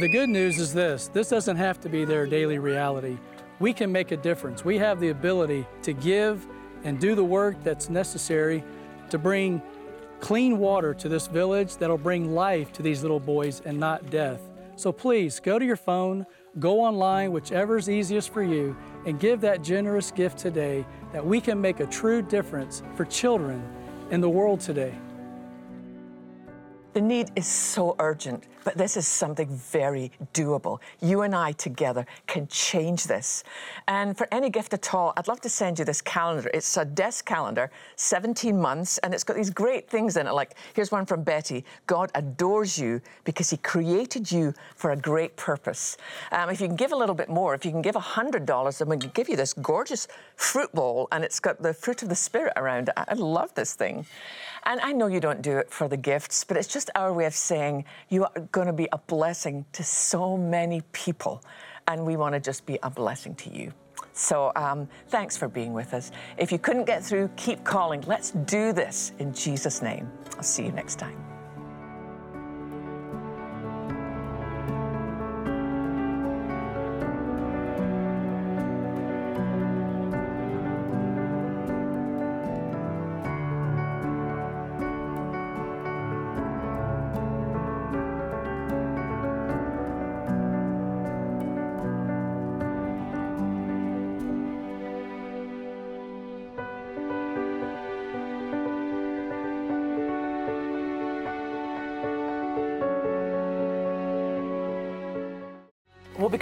The 0.00 0.08
good 0.08 0.28
news 0.28 0.58
is 0.58 0.74
this 0.74 1.06
this 1.14 1.28
doesn't 1.28 1.56
have 1.56 1.80
to 1.82 1.88
be 1.88 2.04
their 2.04 2.26
daily 2.26 2.58
reality. 2.58 3.16
We 3.60 3.72
can 3.72 3.92
make 3.92 4.10
a 4.10 4.16
difference. 4.16 4.64
We 4.64 4.78
have 4.78 4.98
the 4.98 5.10
ability 5.10 5.68
to 5.82 5.92
give 5.92 6.44
and 6.84 7.00
do 7.00 7.14
the 7.14 7.24
work 7.24 7.56
that's 7.62 7.88
necessary 7.88 8.62
to 9.10 9.18
bring 9.18 9.62
clean 10.20 10.58
water 10.58 10.94
to 10.94 11.08
this 11.08 11.26
village 11.26 11.76
that'll 11.76 11.98
bring 11.98 12.34
life 12.34 12.72
to 12.72 12.82
these 12.82 13.02
little 13.02 13.20
boys 13.20 13.62
and 13.64 13.78
not 13.78 14.10
death. 14.10 14.40
So 14.76 14.92
please 14.92 15.40
go 15.40 15.58
to 15.58 15.64
your 15.64 15.76
phone, 15.76 16.26
go 16.58 16.80
online, 16.80 17.32
whichever 17.32 17.76
is 17.76 17.88
easiest 17.88 18.32
for 18.32 18.42
you, 18.42 18.76
and 19.06 19.18
give 19.20 19.40
that 19.42 19.62
generous 19.62 20.10
gift 20.10 20.38
today 20.38 20.84
that 21.12 21.24
we 21.24 21.40
can 21.40 21.60
make 21.60 21.80
a 21.80 21.86
true 21.86 22.22
difference 22.22 22.82
for 22.94 23.04
children 23.04 23.62
in 24.10 24.20
the 24.20 24.28
world 24.28 24.60
today. 24.60 24.94
The 26.96 27.02
need 27.02 27.30
is 27.36 27.46
so 27.46 27.94
urgent, 27.98 28.44
but 28.64 28.78
this 28.78 28.96
is 28.96 29.06
something 29.06 29.54
very 29.54 30.10
doable. 30.32 30.78
You 31.02 31.20
and 31.20 31.34
I 31.34 31.52
together 31.52 32.06
can 32.26 32.48
change 32.48 33.04
this. 33.04 33.44
And 33.86 34.16
for 34.16 34.26
any 34.32 34.48
gift 34.48 34.72
at 34.72 34.94
all, 34.94 35.12
I'd 35.14 35.28
love 35.28 35.42
to 35.42 35.50
send 35.50 35.78
you 35.78 35.84
this 35.84 36.00
calendar. 36.00 36.50
It's 36.54 36.74
a 36.78 36.86
desk 36.86 37.26
calendar, 37.26 37.70
17 37.96 38.58
months, 38.58 38.96
and 38.96 39.12
it's 39.12 39.24
got 39.24 39.36
these 39.36 39.50
great 39.50 39.90
things 39.90 40.16
in 40.16 40.26
it. 40.26 40.32
Like, 40.32 40.54
here's 40.72 40.90
one 40.90 41.04
from 41.04 41.22
Betty 41.22 41.66
God 41.86 42.10
adores 42.14 42.78
you 42.78 43.02
because 43.24 43.50
he 43.50 43.58
created 43.58 44.32
you 44.32 44.54
for 44.74 44.92
a 44.92 44.96
great 44.96 45.36
purpose. 45.36 45.98
Um, 46.32 46.48
if 46.48 46.62
you 46.62 46.66
can 46.66 46.76
give 46.76 46.92
a 46.92 46.96
little 46.96 47.14
bit 47.14 47.28
more, 47.28 47.54
if 47.54 47.66
you 47.66 47.72
can 47.72 47.82
give 47.82 47.94
$100, 47.94 48.78
then 48.78 48.88
we 48.88 48.96
can 48.96 49.10
give 49.10 49.28
you 49.28 49.36
this 49.36 49.52
gorgeous 49.52 50.08
fruit 50.36 50.72
bowl, 50.72 51.08
and 51.12 51.24
it's 51.24 51.40
got 51.40 51.60
the 51.62 51.74
fruit 51.74 52.02
of 52.02 52.08
the 52.08 52.16
Spirit 52.16 52.54
around 52.56 52.88
it. 52.88 52.94
I 52.96 53.12
love 53.12 53.54
this 53.54 53.74
thing. 53.74 54.06
And 54.64 54.80
I 54.80 54.90
know 54.90 55.06
you 55.06 55.20
don't 55.20 55.42
do 55.42 55.58
it 55.58 55.70
for 55.70 55.86
the 55.86 55.96
gifts, 55.96 56.42
but 56.42 56.56
it's 56.56 56.66
just 56.66 56.85
our 56.94 57.12
way 57.12 57.24
of 57.24 57.34
saying 57.34 57.84
you 58.08 58.24
are 58.24 58.40
going 58.52 58.66
to 58.66 58.72
be 58.72 58.88
a 58.92 58.98
blessing 58.98 59.64
to 59.72 59.82
so 59.82 60.36
many 60.36 60.82
people. 60.92 61.42
And 61.88 62.04
we 62.04 62.16
want 62.16 62.34
to 62.34 62.40
just 62.40 62.66
be 62.66 62.78
a 62.82 62.90
blessing 62.90 63.34
to 63.36 63.50
you. 63.50 63.72
So 64.12 64.50
um, 64.56 64.88
thanks 65.08 65.36
for 65.36 65.48
being 65.48 65.72
with 65.72 65.94
us. 65.94 66.10
If 66.38 66.50
you 66.50 66.58
couldn't 66.58 66.84
get 66.84 67.04
through, 67.04 67.30
keep 67.36 67.64
calling. 67.64 68.02
Let's 68.06 68.30
do 68.30 68.72
this 68.72 69.12
in 69.18 69.32
Jesus' 69.32 69.82
name. 69.82 70.10
I'll 70.36 70.42
see 70.42 70.64
you 70.64 70.72
next 70.72 70.98
time. 70.98 71.35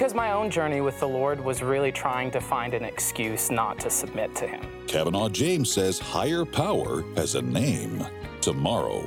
Because 0.05 0.15
my 0.15 0.33
own 0.33 0.51
journey 0.51 0.83
with 0.83 1.01
the 1.01 1.09
Lord 1.09 1.43
was 1.43 1.63
really 1.63 1.91
trying 1.91 2.31
to 2.33 2.39
find 2.39 2.75
an 2.75 2.85
excuse 2.85 3.51
not 3.51 3.79
to 3.79 3.89
submit 3.89 4.35
to 4.35 4.47
Him. 4.47 4.61
Kavanaugh 4.87 5.31
James 5.31 5.73
says 5.73 5.99
higher 5.99 6.45
power 6.45 7.03
has 7.17 7.37
a 7.37 7.41
name 7.41 8.05
tomorrow. 8.43 9.03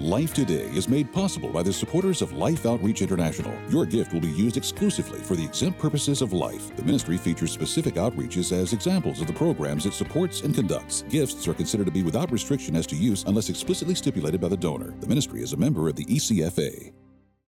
Life 0.00 0.32
Today 0.32 0.70
is 0.70 0.88
made 0.88 1.12
possible 1.12 1.50
by 1.50 1.62
the 1.62 1.74
supporters 1.74 2.22
of 2.22 2.32
Life 2.32 2.64
Outreach 2.64 3.02
International. 3.02 3.52
Your 3.68 3.84
gift 3.84 4.14
will 4.14 4.22
be 4.22 4.28
used 4.28 4.56
exclusively 4.56 5.20
for 5.20 5.36
the 5.36 5.44
exempt 5.44 5.78
purposes 5.78 6.22
of 6.22 6.32
life. 6.32 6.74
The 6.74 6.84
ministry 6.84 7.18
features 7.18 7.52
specific 7.52 7.96
outreaches 7.96 8.50
as 8.50 8.72
examples 8.72 9.20
of 9.20 9.26
the 9.26 9.34
programs 9.34 9.84
it 9.84 9.92
supports 9.92 10.40
and 10.40 10.54
conducts. 10.54 11.02
Gifts 11.10 11.46
are 11.46 11.52
considered 11.52 11.84
to 11.84 11.92
be 11.92 12.02
without 12.02 12.32
restriction 12.32 12.76
as 12.76 12.86
to 12.86 12.96
use 12.96 13.24
unless 13.26 13.50
explicitly 13.50 13.94
stipulated 13.94 14.40
by 14.40 14.48
the 14.48 14.56
donor. 14.56 14.94
The 15.00 15.06
ministry 15.06 15.42
is 15.42 15.52
a 15.52 15.58
member 15.58 15.86
of 15.86 15.96
the 15.96 16.06
ECFA. 16.06 16.92